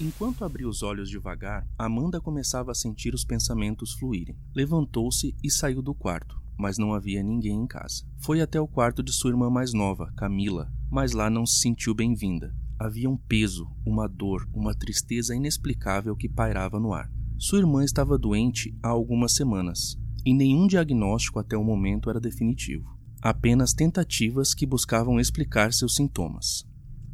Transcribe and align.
Enquanto 0.00 0.44
abria 0.44 0.68
os 0.68 0.82
olhos 0.82 1.08
devagar, 1.08 1.68
Amanda 1.78 2.20
começava 2.20 2.72
a 2.72 2.74
sentir 2.74 3.14
os 3.14 3.24
pensamentos 3.24 3.92
fluírem. 3.92 4.36
Levantou-se 4.52 5.36
e 5.40 5.48
saiu 5.48 5.80
do 5.80 5.94
quarto, 5.94 6.42
mas 6.58 6.76
não 6.76 6.92
havia 6.92 7.22
ninguém 7.22 7.62
em 7.62 7.66
casa. 7.66 8.04
Foi 8.18 8.40
até 8.40 8.60
o 8.60 8.66
quarto 8.66 9.04
de 9.04 9.12
sua 9.12 9.30
irmã 9.30 9.48
mais 9.48 9.72
nova, 9.72 10.12
Camila, 10.16 10.68
mas 10.90 11.12
lá 11.12 11.30
não 11.30 11.46
se 11.46 11.60
sentiu 11.60 11.94
bem-vinda. 11.94 12.52
Havia 12.76 13.08
um 13.08 13.16
peso, 13.16 13.70
uma 13.86 14.08
dor, 14.08 14.48
uma 14.52 14.74
tristeza 14.74 15.34
inexplicável 15.34 16.16
que 16.16 16.28
pairava 16.28 16.80
no 16.80 16.92
ar. 16.92 17.08
Sua 17.38 17.60
irmã 17.60 17.84
estava 17.84 18.18
doente 18.18 18.76
há 18.82 18.88
algumas 18.88 19.34
semanas, 19.34 19.96
e 20.26 20.34
nenhum 20.34 20.66
diagnóstico 20.66 21.38
até 21.38 21.56
o 21.56 21.62
momento 21.62 22.10
era 22.10 22.20
definitivo. 22.20 22.98
Apenas 23.22 23.72
tentativas 23.72 24.54
que 24.54 24.66
buscavam 24.66 25.20
explicar 25.20 25.72
seus 25.72 25.94
sintomas: 25.94 26.66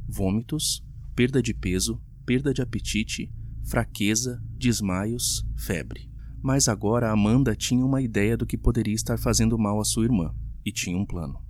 vômitos, 0.08 0.82
perda 1.14 1.42
de 1.42 1.52
peso, 1.52 2.00
perda 2.30 2.54
de 2.54 2.62
apetite, 2.62 3.28
fraqueza, 3.64 4.40
desmaios, 4.56 5.44
febre. 5.56 6.08
Mas 6.40 6.68
agora 6.68 7.10
Amanda 7.10 7.56
tinha 7.56 7.84
uma 7.84 8.00
ideia 8.00 8.36
do 8.36 8.46
que 8.46 8.56
poderia 8.56 8.94
estar 8.94 9.18
fazendo 9.18 9.58
mal 9.58 9.80
à 9.80 9.84
sua 9.84 10.04
irmã 10.04 10.32
e 10.64 10.70
tinha 10.70 10.96
um 10.96 11.04
plano. 11.04 11.42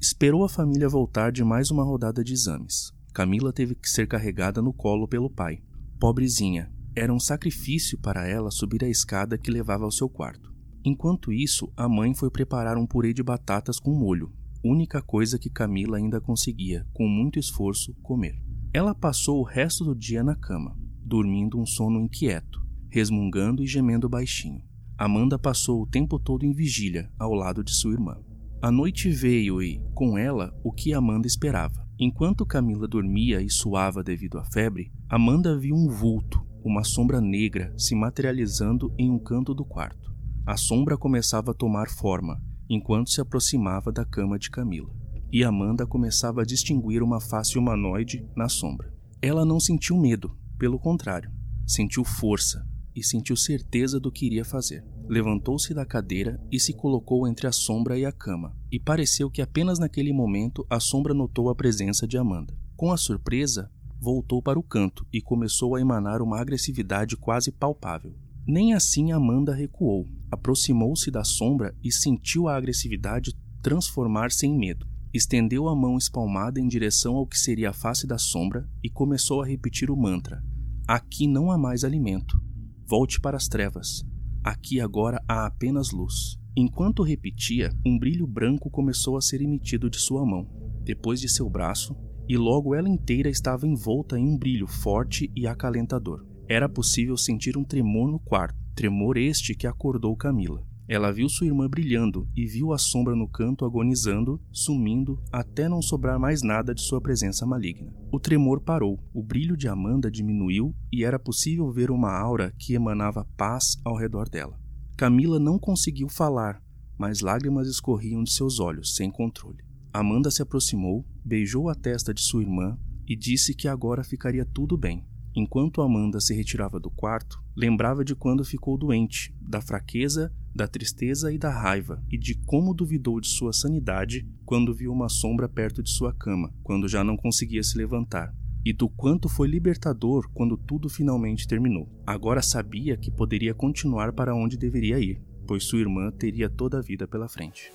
Esperou 0.00 0.42
a 0.42 0.48
família 0.48 0.88
voltar 0.88 1.30
de 1.30 1.44
mais 1.44 1.70
uma 1.70 1.84
rodada 1.84 2.24
de 2.24 2.32
exames. 2.32 2.92
Camila 3.14 3.52
teve 3.52 3.76
que 3.76 3.88
ser 3.88 4.08
carregada 4.08 4.60
no 4.60 4.72
colo 4.72 5.06
pelo 5.06 5.30
pai. 5.30 5.62
Pobrezinha, 6.00 6.72
era 6.96 7.14
um 7.14 7.20
sacrifício 7.20 7.96
para 7.96 8.26
ela 8.26 8.50
subir 8.50 8.82
a 8.82 8.88
escada 8.88 9.38
que 9.38 9.48
levava 9.48 9.84
ao 9.84 9.92
seu 9.92 10.08
quarto. 10.08 10.52
Enquanto 10.84 11.32
isso, 11.32 11.72
a 11.76 11.88
mãe 11.88 12.16
foi 12.16 12.32
preparar 12.32 12.76
um 12.76 12.84
purê 12.84 13.14
de 13.14 13.22
batatas 13.22 13.78
com 13.78 13.94
molho, 13.94 14.32
única 14.64 15.00
coisa 15.00 15.38
que 15.38 15.48
Camila 15.48 15.98
ainda 15.98 16.20
conseguia, 16.20 16.84
com 16.92 17.06
muito 17.06 17.38
esforço, 17.38 17.94
comer. 18.02 18.49
Ela 18.72 18.94
passou 18.94 19.40
o 19.40 19.44
resto 19.44 19.84
do 19.84 19.96
dia 19.96 20.22
na 20.22 20.36
cama, 20.36 20.76
dormindo 21.04 21.58
um 21.58 21.66
sono 21.66 21.98
inquieto, 21.98 22.64
resmungando 22.88 23.64
e 23.64 23.66
gemendo 23.66 24.08
baixinho. 24.08 24.62
Amanda 24.96 25.36
passou 25.36 25.82
o 25.82 25.86
tempo 25.86 26.20
todo 26.20 26.44
em 26.44 26.52
vigília, 26.52 27.10
ao 27.18 27.34
lado 27.34 27.64
de 27.64 27.72
sua 27.72 27.92
irmã. 27.92 28.16
A 28.62 28.70
noite 28.70 29.10
veio 29.10 29.60
e, 29.60 29.82
com 29.92 30.16
ela, 30.16 30.54
o 30.62 30.70
que 30.70 30.94
Amanda 30.94 31.26
esperava. 31.26 31.84
Enquanto 31.98 32.46
Camila 32.46 32.86
dormia 32.86 33.42
e 33.42 33.50
suava 33.50 34.04
devido 34.04 34.38
à 34.38 34.44
febre, 34.44 34.92
Amanda 35.08 35.58
viu 35.58 35.74
um 35.74 35.88
vulto, 35.88 36.40
uma 36.62 36.84
sombra 36.84 37.20
negra, 37.20 37.74
se 37.76 37.96
materializando 37.96 38.94
em 38.96 39.10
um 39.10 39.18
canto 39.18 39.52
do 39.52 39.64
quarto. 39.64 40.14
A 40.46 40.56
sombra 40.56 40.96
começava 40.96 41.50
a 41.50 41.54
tomar 41.54 41.88
forma, 41.88 42.40
enquanto 42.68 43.10
se 43.10 43.20
aproximava 43.20 43.90
da 43.90 44.04
cama 44.04 44.38
de 44.38 44.48
Camila, 44.48 44.94
e 45.32 45.44
Amanda 45.44 45.86
começava 45.86 46.42
a 46.42 46.44
distinguir 46.44 47.02
uma 47.02 47.20
face 47.20 47.58
humanoide 47.58 48.26
na 48.36 48.48
sombra. 48.48 48.92
Ela 49.22 49.44
não 49.44 49.60
sentiu 49.60 49.96
medo, 49.96 50.36
pelo 50.58 50.78
contrário, 50.78 51.30
sentiu 51.66 52.04
força 52.04 52.66
e 52.94 53.02
sentiu 53.02 53.36
certeza 53.36 54.00
do 54.00 54.10
que 54.10 54.26
iria 54.26 54.44
fazer. 54.44 54.84
Levantou-se 55.08 55.72
da 55.72 55.86
cadeira 55.86 56.40
e 56.50 56.58
se 56.58 56.72
colocou 56.72 57.26
entre 57.26 57.46
a 57.46 57.52
sombra 57.52 57.98
e 57.98 58.04
a 58.04 58.12
cama, 58.12 58.56
e 58.70 58.78
pareceu 58.78 59.30
que 59.30 59.42
apenas 59.42 59.78
naquele 59.78 60.12
momento 60.12 60.66
a 60.68 60.80
sombra 60.80 61.14
notou 61.14 61.48
a 61.48 61.54
presença 61.54 62.06
de 62.06 62.18
Amanda. 62.18 62.56
Com 62.76 62.92
a 62.92 62.96
surpresa, 62.96 63.70
voltou 64.00 64.42
para 64.42 64.58
o 64.58 64.62
canto 64.62 65.06
e 65.12 65.20
começou 65.20 65.74
a 65.76 65.80
emanar 65.80 66.22
uma 66.22 66.40
agressividade 66.40 67.16
quase 67.16 67.52
palpável. 67.52 68.14
Nem 68.46 68.72
assim 68.72 69.12
Amanda 69.12 69.54
recuou, 69.54 70.08
aproximou-se 70.30 71.10
da 71.10 71.22
sombra 71.22 71.74
e 71.84 71.92
sentiu 71.92 72.48
a 72.48 72.56
agressividade 72.56 73.32
transformar-se 73.62 74.46
em 74.46 74.56
medo. 74.56 74.89
Estendeu 75.12 75.68
a 75.68 75.74
mão 75.74 75.98
espalmada 75.98 76.60
em 76.60 76.68
direção 76.68 77.16
ao 77.16 77.26
que 77.26 77.36
seria 77.36 77.70
a 77.70 77.72
face 77.72 78.06
da 78.06 78.16
sombra 78.16 78.68
e 78.82 78.88
começou 78.88 79.42
a 79.42 79.46
repetir 79.46 79.90
o 79.90 79.96
mantra: 79.96 80.40
Aqui 80.86 81.26
não 81.26 81.50
há 81.50 81.58
mais 81.58 81.82
alimento. 81.82 82.40
Volte 82.86 83.20
para 83.20 83.36
as 83.36 83.48
trevas. 83.48 84.04
Aqui 84.44 84.80
agora 84.80 85.20
há 85.28 85.46
apenas 85.46 85.90
luz. 85.90 86.38
Enquanto 86.56 87.02
repetia, 87.02 87.72
um 87.84 87.98
brilho 87.98 88.26
branco 88.26 88.70
começou 88.70 89.16
a 89.16 89.20
ser 89.20 89.42
emitido 89.42 89.90
de 89.90 89.98
sua 89.98 90.24
mão, 90.24 90.48
depois 90.84 91.20
de 91.20 91.28
seu 91.28 91.50
braço, 91.50 91.96
e 92.28 92.36
logo 92.36 92.74
ela 92.74 92.88
inteira 92.88 93.28
estava 93.28 93.66
envolta 93.66 94.16
em 94.16 94.28
um 94.28 94.38
brilho 94.38 94.68
forte 94.68 95.30
e 95.34 95.46
acalentador. 95.46 96.24
Era 96.48 96.68
possível 96.68 97.16
sentir 97.16 97.56
um 97.56 97.64
tremor 97.64 98.10
no 98.10 98.20
quarto, 98.20 98.56
tremor 98.74 99.16
este 99.16 99.54
que 99.54 99.66
acordou 99.66 100.16
Camila. 100.16 100.64
Ela 100.90 101.12
viu 101.12 101.28
sua 101.28 101.46
irmã 101.46 101.68
brilhando 101.68 102.28
e 102.34 102.44
viu 102.46 102.72
a 102.72 102.78
sombra 102.78 103.14
no 103.14 103.28
canto 103.28 103.64
agonizando, 103.64 104.40
sumindo, 104.50 105.22
até 105.30 105.68
não 105.68 105.80
sobrar 105.80 106.18
mais 106.18 106.42
nada 106.42 106.74
de 106.74 106.82
sua 106.82 107.00
presença 107.00 107.46
maligna. 107.46 107.94
O 108.10 108.18
tremor 108.18 108.60
parou, 108.60 108.98
o 109.14 109.22
brilho 109.22 109.56
de 109.56 109.68
Amanda 109.68 110.10
diminuiu 110.10 110.74
e 110.92 111.04
era 111.04 111.16
possível 111.16 111.70
ver 111.70 111.92
uma 111.92 112.10
aura 112.10 112.52
que 112.58 112.74
emanava 112.74 113.24
paz 113.36 113.80
ao 113.84 113.96
redor 113.96 114.28
dela. 114.28 114.58
Camila 114.96 115.38
não 115.38 115.60
conseguiu 115.60 116.08
falar, 116.08 116.60
mas 116.98 117.20
lágrimas 117.20 117.68
escorriam 117.68 118.24
de 118.24 118.32
seus 118.32 118.58
olhos, 118.58 118.96
sem 118.96 119.12
controle. 119.12 119.62
Amanda 119.92 120.28
se 120.28 120.42
aproximou, 120.42 121.06
beijou 121.24 121.68
a 121.68 121.74
testa 121.76 122.12
de 122.12 122.20
sua 122.20 122.42
irmã 122.42 122.76
e 123.06 123.14
disse 123.14 123.54
que 123.54 123.68
agora 123.68 124.02
ficaria 124.02 124.44
tudo 124.44 124.76
bem. 124.76 125.06
Enquanto 125.36 125.82
Amanda 125.82 126.18
se 126.20 126.34
retirava 126.34 126.80
do 126.80 126.90
quarto, 126.90 127.40
lembrava 127.56 128.04
de 128.04 128.16
quando 128.16 128.44
ficou 128.44 128.76
doente, 128.76 129.32
da 129.40 129.60
fraqueza, 129.60 130.34
da 130.54 130.66
tristeza 130.66 131.32
e 131.32 131.38
da 131.38 131.50
raiva, 131.50 132.02
e 132.10 132.18
de 132.18 132.34
como 132.46 132.74
duvidou 132.74 133.20
de 133.20 133.28
sua 133.28 133.52
sanidade 133.52 134.26
quando 134.44 134.74
viu 134.74 134.92
uma 134.92 135.08
sombra 135.08 135.48
perto 135.48 135.82
de 135.82 135.90
sua 135.90 136.12
cama, 136.12 136.52
quando 136.62 136.88
já 136.88 137.04
não 137.04 137.16
conseguia 137.16 137.62
se 137.62 137.78
levantar, 137.78 138.34
e 138.64 138.72
do 138.72 138.88
quanto 138.88 139.28
foi 139.28 139.48
libertador 139.48 140.28
quando 140.34 140.56
tudo 140.56 140.88
finalmente 140.88 141.46
terminou. 141.46 141.88
Agora 142.06 142.42
sabia 142.42 142.96
que 142.96 143.10
poderia 143.10 143.54
continuar 143.54 144.12
para 144.12 144.34
onde 144.34 144.58
deveria 144.58 144.98
ir, 144.98 145.20
pois 145.46 145.64
sua 145.64 145.80
irmã 145.80 146.10
teria 146.10 146.48
toda 146.48 146.78
a 146.78 146.82
vida 146.82 147.06
pela 147.06 147.28
frente. 147.28 147.72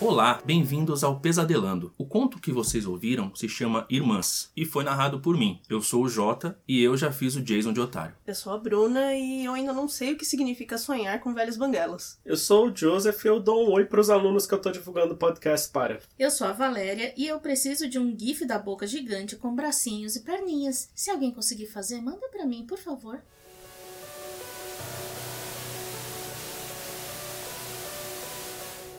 Olá, 0.00 0.42
bem-vindos 0.44 1.04
ao 1.04 1.20
Pesadelando. 1.20 1.94
O 1.96 2.04
conto 2.04 2.40
que 2.40 2.50
vocês 2.52 2.84
ouviram 2.84 3.34
se 3.34 3.48
chama 3.48 3.86
Irmãs 3.88 4.50
e 4.56 4.64
foi 4.64 4.82
narrado 4.82 5.20
por 5.20 5.38
mim. 5.38 5.60
Eu 5.70 5.80
sou 5.80 6.02
o 6.02 6.08
Jota 6.08 6.58
e 6.66 6.82
eu 6.82 6.96
já 6.96 7.12
fiz 7.12 7.36
o 7.36 7.40
Jason 7.40 7.72
de 7.72 7.80
otário. 7.80 8.14
Eu 8.26 8.34
sou 8.34 8.52
a 8.52 8.58
Bruna 8.58 9.14
e 9.14 9.44
eu 9.44 9.54
ainda 9.54 9.72
não 9.72 9.88
sei 9.88 10.12
o 10.12 10.16
que 10.18 10.24
significa 10.24 10.76
sonhar 10.76 11.20
com 11.20 11.32
velhos 11.32 11.56
banguelas. 11.56 12.18
Eu 12.24 12.36
sou 12.36 12.68
o 12.68 12.76
Joseph 12.76 13.24
e 13.24 13.28
eu 13.28 13.38
dou 13.38 13.68
um 13.68 13.72
oi 13.72 13.84
pros 13.84 14.10
alunos 14.10 14.46
que 14.46 14.52
eu 14.52 14.60
tô 14.60 14.70
divulgando 14.70 15.14
o 15.14 15.16
podcast 15.16 15.70
para. 15.70 16.00
Eu 16.18 16.30
sou 16.30 16.48
a 16.48 16.52
Valéria 16.52 17.14
e 17.16 17.26
eu 17.26 17.38
preciso 17.38 17.88
de 17.88 17.98
um 17.98 18.14
gif 18.18 18.44
da 18.44 18.58
boca 18.58 18.86
gigante 18.86 19.36
com 19.36 19.54
bracinhos 19.54 20.16
e 20.16 20.24
perninhas. 20.24 20.90
Se 20.94 21.08
alguém 21.10 21.30
conseguir 21.30 21.66
fazer, 21.66 22.00
manda 22.02 22.28
pra 22.28 22.44
mim, 22.44 22.66
por 22.66 22.78
favor. 22.78 23.22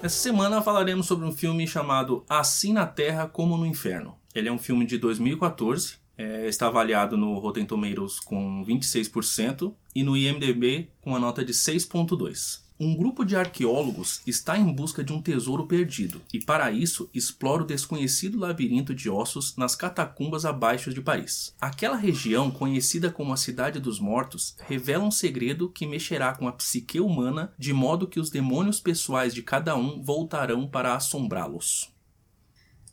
Essa 0.06 0.20
semana 0.20 0.62
falaremos 0.62 1.08
sobre 1.08 1.26
um 1.26 1.32
filme 1.32 1.66
chamado 1.66 2.24
Assim 2.30 2.72
na 2.72 2.86
Terra 2.86 3.28
como 3.28 3.58
no 3.58 3.66
Inferno. 3.66 4.16
Ele 4.36 4.48
é 4.48 4.52
um 4.52 4.60
filme 4.60 4.86
de 4.86 5.00
2014, 5.00 5.96
é, 6.16 6.48
está 6.48 6.68
avaliado 6.68 7.18
no 7.18 7.40
Rotten 7.40 7.66
Tomatoes 7.66 8.20
com 8.20 8.64
26% 8.64 9.74
e 9.96 10.04
no 10.04 10.16
IMDb 10.16 10.92
com 11.02 11.16
a 11.16 11.20
nota 11.20 11.44
de 11.44 11.54
6.2. 11.54 12.65
Um 12.78 12.94
grupo 12.94 13.24
de 13.24 13.38
arqueólogos 13.38 14.22
está 14.28 14.58
em 14.58 14.70
busca 14.70 15.02
de 15.02 15.14
um 15.14 15.22
tesouro 15.22 15.66
perdido 15.66 16.22
e, 16.34 16.42
para 16.42 16.70
isso, 16.72 17.10
explora 17.14 17.64
o 17.64 17.66
desconhecido 17.66 18.38
labirinto 18.38 18.94
de 18.94 19.10
ossos 19.10 19.56
nas 19.56 19.78
catacumbas 19.78 20.44
abaixo 20.44 20.94
de 20.94 21.02
Paris. 21.02 21.56
Aquela 21.62 21.96
região, 21.96 22.52
conhecida 22.52 23.10
como 23.10 23.32
a 23.32 23.38
Cidade 23.38 23.80
dos 23.80 23.98
Mortos, 23.98 24.58
revela 24.68 25.06
um 25.06 25.12
segredo 25.12 25.70
que 25.70 25.88
mexerá 25.88 26.34
com 26.34 26.50
a 26.50 26.52
psique 26.52 27.00
humana 27.00 27.54
de 27.58 27.72
modo 27.72 28.08
que 28.08 28.20
os 28.20 28.30
demônios 28.30 28.82
pessoais 28.82 29.34
de 29.34 29.42
cada 29.42 29.78
um 29.78 30.04
voltarão 30.04 30.68
para 30.68 30.96
assombrá-los. 30.96 31.95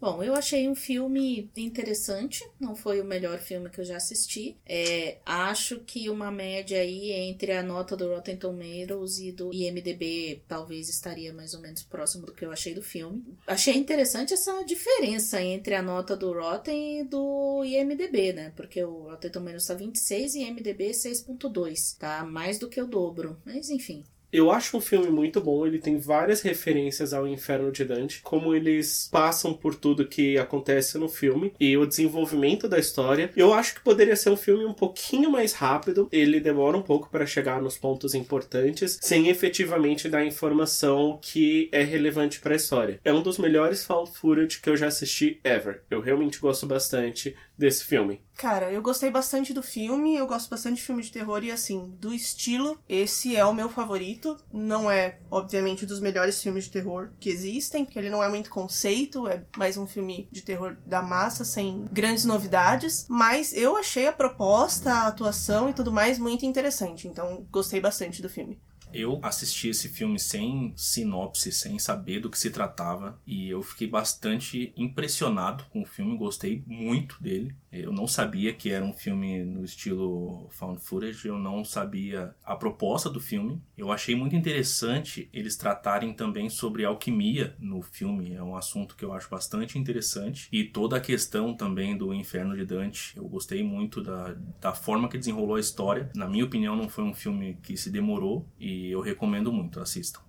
Bom, 0.03 0.21
eu 0.21 0.35
achei 0.35 0.69
um 0.69 0.75
filme 0.75 1.49
interessante, 1.57 2.45
não 2.59 2.75
foi 2.75 3.01
o 3.01 3.05
melhor 3.05 3.39
filme 3.39 3.71
que 3.71 3.81
eu 3.81 3.85
já 3.85 3.99
assisti. 3.99 4.57
É, 4.67 5.19
acho 5.25 5.79
que 5.79 6.11
uma 6.11 6.29
média 6.29 6.81
aí 6.81 7.13
entre 7.13 7.53
a 7.53 7.63
nota 7.63 7.97
do 7.97 8.09
Rotten 8.09 8.37
Tomatoes 8.37 9.21
e 9.21 9.31
do 9.31 9.55
IMDB 9.55 10.43
talvez 10.49 10.89
estaria 10.89 11.33
mais 11.33 11.55
ou 11.55 11.61
menos 11.61 11.85
próximo 11.85 12.27
do 12.27 12.35
que 12.35 12.45
eu 12.45 12.51
achei 12.51 12.75
do 12.75 12.83
filme. 12.83 13.23
Achei 13.47 13.77
interessante 13.77 14.35
essa 14.35 14.65
diferença 14.65 15.41
entre 15.41 15.77
a 15.77 15.83
nota 15.83 16.17
do 16.17 16.33
Rotten 16.33 17.03
e 17.03 17.05
do 17.05 17.63
IMDB, 17.65 18.33
né? 18.33 18.53
Porque 18.57 18.83
o 18.83 19.05
Rotten 19.05 19.31
Tomatoes 19.31 19.63
está 19.63 19.75
26 19.75 20.35
e 20.35 20.41
IMDB 20.41 20.91
6.2, 20.91 21.97
tá? 21.97 22.25
Mais 22.25 22.59
do 22.59 22.69
que 22.69 22.83
o 22.83 22.89
dobro. 22.89 23.41
Mas 23.45 23.71
enfim, 23.71 24.03
Eu 24.33 24.51
acho 24.51 24.79
um 24.79 24.81
filme 24.81 25.11
muito 25.11 25.43
bom, 25.43 25.67
ele 25.67 25.79
tem 25.79 25.99
várias 25.99 26.41
referências 26.41 27.13
ao 27.13 27.29
Inferno 27.29 27.71
de 27.71 27.85
Dante, 27.85 28.23
como 28.23 28.55
eles 28.55 29.09
passam 29.13 29.53
por 29.53 29.75
tudo 29.75 30.09
que 30.09 30.39
acontece 30.39 30.97
no 30.97 31.07
filme 31.07 31.53
e 31.61 31.77
o 31.77 31.85
desenvolvimento 31.85 32.67
da 32.67 32.79
história. 32.79 33.31
Eu 33.37 33.53
acho 33.53 33.75
que 33.75 33.83
poderia 33.83 34.17
ser 34.17 34.31
um 34.31 34.37
filme 34.37 34.65
um 34.65 34.73
pouquinho 34.73 35.31
mais 35.31 35.53
rápido, 35.53 36.09
ele 36.11 36.41
demora 36.41 36.79
um 36.79 36.83
pouco 36.83 37.11
para 37.11 37.27
chegar 37.27 37.61
nos 37.61 37.77
pontos 37.77 38.15
importantes, 38.15 38.99
sem 39.03 39.29
efetivamente 39.29 40.09
dar 40.09 40.25
informação 40.25 41.19
que 41.21 41.69
é 41.71 41.83
relevante 41.83 42.41
para 42.41 42.55
a 42.55 42.57
história. 42.57 42.99
É 43.05 43.13
um 43.13 43.23
dos 43.23 43.37
melhores 43.37 43.85
found 43.85 44.11
footage 44.13 44.63
que 44.63 44.71
eu 44.71 44.77
já 44.79 44.87
assisti 44.87 45.41
ever. 45.45 45.83
Eu 45.91 46.01
realmente 46.01 46.39
gosto 46.39 46.65
bastante 46.65 47.37
desse 47.59 47.85
filme. 47.85 48.21
Cara, 48.37 48.73
eu 48.73 48.83
gostei 48.83 49.11
bastante 49.11 49.53
do 49.53 49.63
filme, 49.63 50.17
eu 50.17 50.27
gosto 50.27 50.51
bastante 50.51 50.77
de 50.77 50.83
filme 50.83 51.03
de 51.03 51.13
terror 51.13 51.45
e 51.45 51.51
assim, 51.53 51.95
do 52.01 52.13
estilo, 52.13 52.79
esse 52.89 53.37
é 53.37 53.45
o 53.45 53.55
meu 53.55 53.69
favorito. 53.69 54.37
Não 54.53 54.91
é, 54.91 55.19
obviamente, 55.31 55.87
dos 55.87 56.01
melhores 56.01 56.43
filmes 56.43 56.65
de 56.65 56.71
terror 56.71 57.11
que 57.21 57.29
existem, 57.29 57.85
porque 57.85 57.99
ele 57.99 58.11
não 58.11 58.23
é 58.23 58.29
muito 58.29 58.51
conceito, 58.51 59.29
é 59.29 59.45
mais 59.57 59.77
um 59.77 59.87
filme 59.87 60.29
de 60.33 60.43
terror 60.43 60.77
da 60.85 61.01
massa, 61.01 61.45
sem 61.45 61.85
grandes 61.93 62.25
novidades. 62.25 63.07
Mas 63.09 63.53
eu 63.53 63.77
achei 63.77 64.09
a 64.09 64.13
proposta, 64.13 64.93
a 64.93 65.07
atuação 65.07 65.71
e 65.71 65.73
tudo 65.73 65.93
mais 65.93 66.19
muito 66.19 66.45
interessante, 66.45 67.07
então 67.07 67.47
gostei 67.51 67.81
bastante 67.81 68.21
do 68.21 68.29
filme. 68.29 68.61
Eu 68.93 69.19
assisti 69.23 69.69
esse 69.69 69.89
filme 69.89 70.19
sem 70.19 70.73
sinopse, 70.77 71.53
sem 71.53 71.79
saber 71.79 72.21
do 72.21 72.31
que 72.31 72.39
se 72.39 72.51
tratava, 72.51 73.21
e 73.27 73.49
eu 73.49 73.63
fiquei 73.63 73.87
bastante 73.87 74.73
impressionado 74.77 75.65
com 75.71 75.83
o 75.83 75.87
filme, 75.87 76.17
gostei 76.17 76.63
muito 76.67 77.23
dele. 77.23 77.55
Eu 77.71 77.93
não 77.93 78.07
sabia 78.07 78.53
que 78.53 78.71
era 78.71 78.85
um 78.85 78.93
filme 78.93 79.43
no 79.45 79.65
estilo 79.65 80.47
found 80.51 80.81
footage, 80.81 81.27
eu 81.27 81.39
não 81.39 81.65
sabia 81.65 82.35
a 82.45 82.55
proposta 82.55 83.09
do 83.09 83.21
filme. 83.21 83.63
Eu 83.77 83.91
achei 83.91 84.15
muito 84.15 84.37
interessante 84.37 85.29
eles 85.33 85.57
tratarem 85.57 86.13
também 86.13 86.51
sobre 86.51 86.85
alquimia 86.85 87.57
no 87.59 87.81
filme, 87.81 88.35
é 88.35 88.43
um 88.43 88.57
assunto 88.57 88.95
que 88.95 89.05
eu 89.05 89.13
acho 89.13 89.31
bastante 89.31 89.79
interessante. 89.79 90.49
E 90.53 90.65
toda 90.65 90.97
a 90.97 91.01
questão 91.01 91.55
também 91.55 91.97
do 91.97 92.13
Inferno 92.13 92.55
de 92.55 92.67
Dante, 92.67 93.17
eu 93.17 93.25
gostei 93.25 93.63
muito 93.63 94.03
da, 94.03 94.35
da 94.61 94.75
forma 94.75 95.09
que 95.09 95.17
desenrolou 95.17 95.57
a 95.57 95.61
história. 95.61 96.11
Na 96.15 96.29
minha 96.29 96.45
opinião, 96.45 96.77
não 96.77 96.89
foi 96.89 97.05
um 97.05 97.15
filme 97.15 97.59
que 97.63 97.77
se 97.77 97.91
demorou 97.91 98.47
e 98.61 98.82
eu 98.91 99.01
recomendo 99.01 99.53
muito, 99.53 99.81
assistam. 99.81 100.21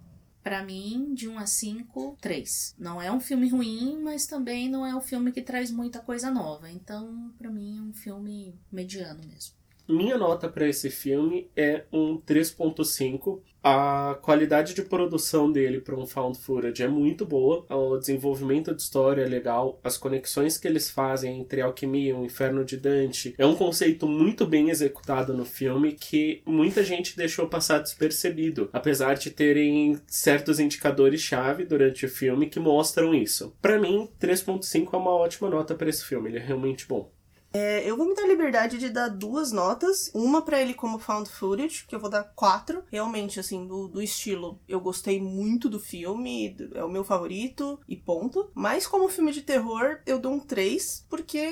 Para 0.43 0.63
mim, 0.63 1.13
de 1.13 1.29
1 1.29 1.39
a 1.39 1.45
5, 1.45 2.17
3. 2.19 2.75
Não 2.77 3.01
é 3.01 3.09
um 3.09 3.21
filme 3.21 3.47
ruim, 3.47 4.01
mas 4.03 4.27
também 4.27 4.69
não 4.69 4.85
é 4.85 4.93
um 4.93 4.99
filme 4.99 5.31
que 5.31 5.41
traz 5.41 5.71
muita 5.71 5.99
coisa 5.99 6.29
nova. 6.29 6.69
Então, 6.69 7.33
para 7.37 7.49
mim, 7.49 7.77
é 7.77 7.81
um 7.81 7.93
filme 7.93 8.53
mediano 8.69 9.21
mesmo. 9.25 9.55
Minha 9.87 10.17
nota 10.17 10.47
para 10.47 10.67
esse 10.67 10.89
filme 10.89 11.49
é 11.57 11.83
um 11.91 12.17
3.5. 12.17 13.41
A 13.61 14.17
qualidade 14.21 14.73
de 14.73 14.81
produção 14.81 15.51
dele 15.51 15.81
para 15.81 15.95
um 15.95 16.07
found 16.07 16.37
footage 16.37 16.83
é 16.83 16.87
muito 16.87 17.25
boa. 17.25 17.65
O 17.69 17.97
desenvolvimento 17.97 18.73
de 18.73 18.81
história 18.81 19.23
é 19.23 19.27
legal. 19.27 19.79
As 19.83 19.97
conexões 19.97 20.57
que 20.57 20.67
eles 20.69 20.89
fazem 20.89 21.41
entre 21.41 21.59
alquimia 21.59 22.11
e 22.11 22.13
o 22.13 22.23
inferno 22.23 22.63
de 22.63 22.77
Dante 22.77 23.35
é 23.37 23.45
um 23.45 23.55
conceito 23.55 24.07
muito 24.07 24.45
bem 24.45 24.69
executado 24.69 25.33
no 25.33 25.43
filme 25.43 25.91
que 25.91 26.41
muita 26.45 26.81
gente 26.81 27.17
deixou 27.17 27.49
passar 27.49 27.79
despercebido, 27.79 28.69
apesar 28.71 29.15
de 29.15 29.31
terem 29.31 29.99
certos 30.07 30.61
indicadores-chave 30.61 31.65
durante 31.65 32.05
o 32.05 32.09
filme 32.09 32.47
que 32.47 32.59
mostram 32.59 33.13
isso. 33.13 33.53
Para 33.61 33.79
mim, 33.79 34.09
3.5 34.19 34.93
é 34.93 34.97
uma 34.97 35.11
ótima 35.11 35.49
nota 35.49 35.75
para 35.75 35.89
esse 35.89 36.05
filme. 36.05 36.29
Ele 36.29 36.37
é 36.37 36.41
realmente 36.41 36.87
bom. 36.87 37.11
É, 37.53 37.87
eu 37.87 37.95
vou 37.95 38.07
me 38.07 38.15
dar 38.15 38.23
a 38.23 38.27
liberdade 38.27 38.79
de 38.79 38.89
dar 38.89 39.09
duas 39.09 39.51
notas. 39.51 40.09
Uma 40.13 40.41
para 40.41 40.59
ele 40.59 40.73
como 40.73 40.97
found 40.97 41.29
footage, 41.29 41.85
que 41.87 41.95
eu 41.95 41.99
vou 41.99 42.09
dar 42.09 42.23
quatro. 42.23 42.83
Realmente, 42.91 43.39
assim, 43.39 43.67
do, 43.67 43.87
do 43.87 44.01
estilo. 44.01 44.59
Eu 44.67 44.79
gostei 44.79 45.21
muito 45.21 45.69
do 45.69 45.79
filme, 45.79 46.57
é 46.73 46.83
o 46.83 46.89
meu 46.89 47.03
favorito 47.03 47.79
e 47.87 47.95
ponto. 47.95 48.51
Mas 48.55 48.87
como 48.87 49.07
filme 49.07 49.31
de 49.31 49.43
terror, 49.43 49.99
eu 50.05 50.19
dou 50.19 50.33
um 50.33 50.39
três, 50.39 51.05
porque 51.09 51.51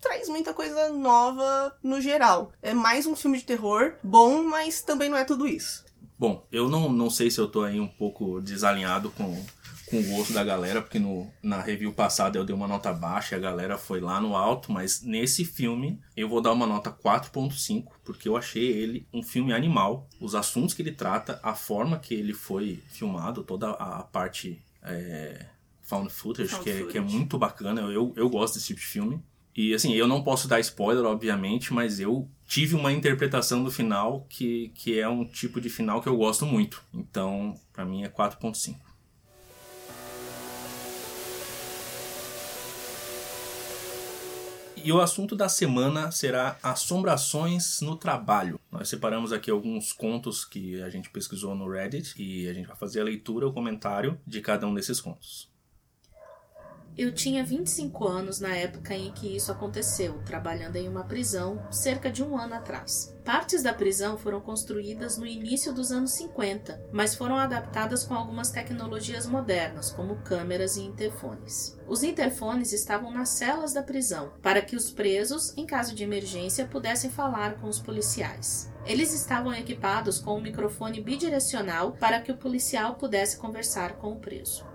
traz 0.00 0.28
muita 0.28 0.52
coisa 0.52 0.90
nova 0.90 1.76
no 1.82 2.00
geral. 2.00 2.52
É 2.60 2.74
mais 2.74 3.06
um 3.06 3.16
filme 3.16 3.38
de 3.38 3.44
terror 3.44 3.94
bom, 4.02 4.42
mas 4.42 4.82
também 4.82 5.08
não 5.08 5.16
é 5.16 5.24
tudo 5.24 5.46
isso. 5.46 5.84
Bom, 6.18 6.46
eu 6.52 6.68
não, 6.68 6.92
não 6.92 7.10
sei 7.10 7.30
se 7.30 7.40
eu 7.40 7.48
tô 7.48 7.62
aí 7.62 7.80
um 7.80 7.88
pouco 7.88 8.40
desalinhado 8.40 9.10
com 9.10 9.44
com 9.92 10.00
o 10.00 10.16
gosto 10.16 10.32
da 10.32 10.42
galera, 10.42 10.80
porque 10.80 10.98
no, 10.98 11.30
na 11.42 11.60
review 11.60 11.92
passada 11.92 12.38
eu 12.38 12.44
dei 12.44 12.56
uma 12.56 12.66
nota 12.66 12.90
baixa 12.94 13.34
e 13.34 13.38
a 13.38 13.40
galera 13.40 13.76
foi 13.76 14.00
lá 14.00 14.18
no 14.18 14.34
alto, 14.34 14.72
mas 14.72 15.02
nesse 15.02 15.44
filme 15.44 16.00
eu 16.16 16.30
vou 16.30 16.40
dar 16.40 16.52
uma 16.52 16.66
nota 16.66 16.90
4.5, 16.90 17.84
porque 18.02 18.26
eu 18.26 18.34
achei 18.34 18.64
ele 18.64 19.06
um 19.12 19.22
filme 19.22 19.52
animal. 19.52 20.08
Os 20.18 20.34
assuntos 20.34 20.72
que 20.72 20.80
ele 20.80 20.92
trata, 20.92 21.38
a 21.42 21.54
forma 21.54 21.98
que 21.98 22.14
ele 22.14 22.32
foi 22.32 22.82
filmado, 22.88 23.42
toda 23.42 23.72
a 23.72 24.02
parte 24.02 24.62
é, 24.82 25.44
found 25.82 26.10
footage, 26.10 26.48
found 26.48 26.64
que, 26.64 26.70
é, 26.70 26.72
footage. 26.72 26.92
que 26.92 26.98
é 26.98 27.00
muito 27.02 27.36
bacana, 27.36 27.82
eu, 27.82 28.14
eu 28.16 28.30
gosto 28.30 28.54
desse 28.54 28.68
tipo 28.68 28.80
de 28.80 28.86
filme. 28.86 29.22
E 29.54 29.74
assim, 29.74 29.92
eu 29.92 30.08
não 30.08 30.22
posso 30.22 30.48
dar 30.48 30.58
spoiler, 30.60 31.04
obviamente, 31.04 31.74
mas 31.74 32.00
eu 32.00 32.26
tive 32.46 32.74
uma 32.74 32.90
interpretação 32.90 33.62
do 33.62 33.70
final 33.70 34.26
que, 34.30 34.72
que 34.74 34.98
é 34.98 35.06
um 35.06 35.26
tipo 35.26 35.60
de 35.60 35.68
final 35.68 36.00
que 36.00 36.08
eu 36.08 36.16
gosto 36.16 36.46
muito. 36.46 36.82
Então, 36.94 37.54
para 37.74 37.84
mim 37.84 38.02
é 38.02 38.08
4.5. 38.08 38.91
E 44.84 44.90
o 44.90 45.00
assunto 45.00 45.36
da 45.36 45.48
semana 45.48 46.10
será 46.10 46.58
assombrações 46.60 47.80
no 47.80 47.94
trabalho. 47.94 48.58
Nós 48.70 48.88
separamos 48.88 49.32
aqui 49.32 49.48
alguns 49.48 49.92
contos 49.92 50.44
que 50.44 50.82
a 50.82 50.90
gente 50.90 51.08
pesquisou 51.08 51.54
no 51.54 51.70
Reddit 51.70 52.20
e 52.20 52.48
a 52.48 52.52
gente 52.52 52.66
vai 52.66 52.76
fazer 52.76 53.00
a 53.00 53.04
leitura, 53.04 53.46
o 53.46 53.52
comentário 53.52 54.18
de 54.26 54.40
cada 54.40 54.66
um 54.66 54.74
desses 54.74 55.00
contos. 55.00 55.51
Eu 56.96 57.10
tinha 57.10 57.42
25 57.42 58.06
anos 58.06 58.38
na 58.38 58.54
época 58.54 58.94
em 58.94 59.10
que 59.12 59.34
isso 59.34 59.50
aconteceu, 59.50 60.20
trabalhando 60.26 60.76
em 60.76 60.86
uma 60.86 61.04
prisão 61.04 61.66
cerca 61.70 62.10
de 62.10 62.22
um 62.22 62.36
ano 62.36 62.54
atrás. 62.54 63.16
Partes 63.24 63.62
da 63.62 63.72
prisão 63.72 64.18
foram 64.18 64.42
construídas 64.42 65.16
no 65.16 65.24
início 65.24 65.72
dos 65.72 65.90
anos 65.90 66.12
50, 66.12 66.88
mas 66.92 67.14
foram 67.14 67.36
adaptadas 67.36 68.04
com 68.04 68.12
algumas 68.12 68.50
tecnologias 68.50 69.26
modernas, 69.26 69.90
como 69.90 70.16
câmeras 70.16 70.76
e 70.76 70.82
interfones. 70.82 71.78
Os 71.88 72.02
interfones 72.02 72.74
estavam 72.74 73.10
nas 73.10 73.30
celas 73.30 73.72
da 73.72 73.82
prisão, 73.82 74.32
para 74.42 74.60
que 74.60 74.76
os 74.76 74.90
presos, 74.90 75.56
em 75.56 75.64
caso 75.64 75.94
de 75.94 76.04
emergência, 76.04 76.66
pudessem 76.66 77.10
falar 77.10 77.54
com 77.58 77.68
os 77.68 77.78
policiais. 77.78 78.70
Eles 78.84 79.14
estavam 79.14 79.54
equipados 79.54 80.18
com 80.18 80.36
um 80.36 80.42
microfone 80.42 81.00
bidirecional 81.00 81.92
para 81.92 82.20
que 82.20 82.32
o 82.32 82.36
policial 82.36 82.96
pudesse 82.96 83.38
conversar 83.38 83.94
com 83.94 84.12
o 84.12 84.20
preso. 84.20 84.71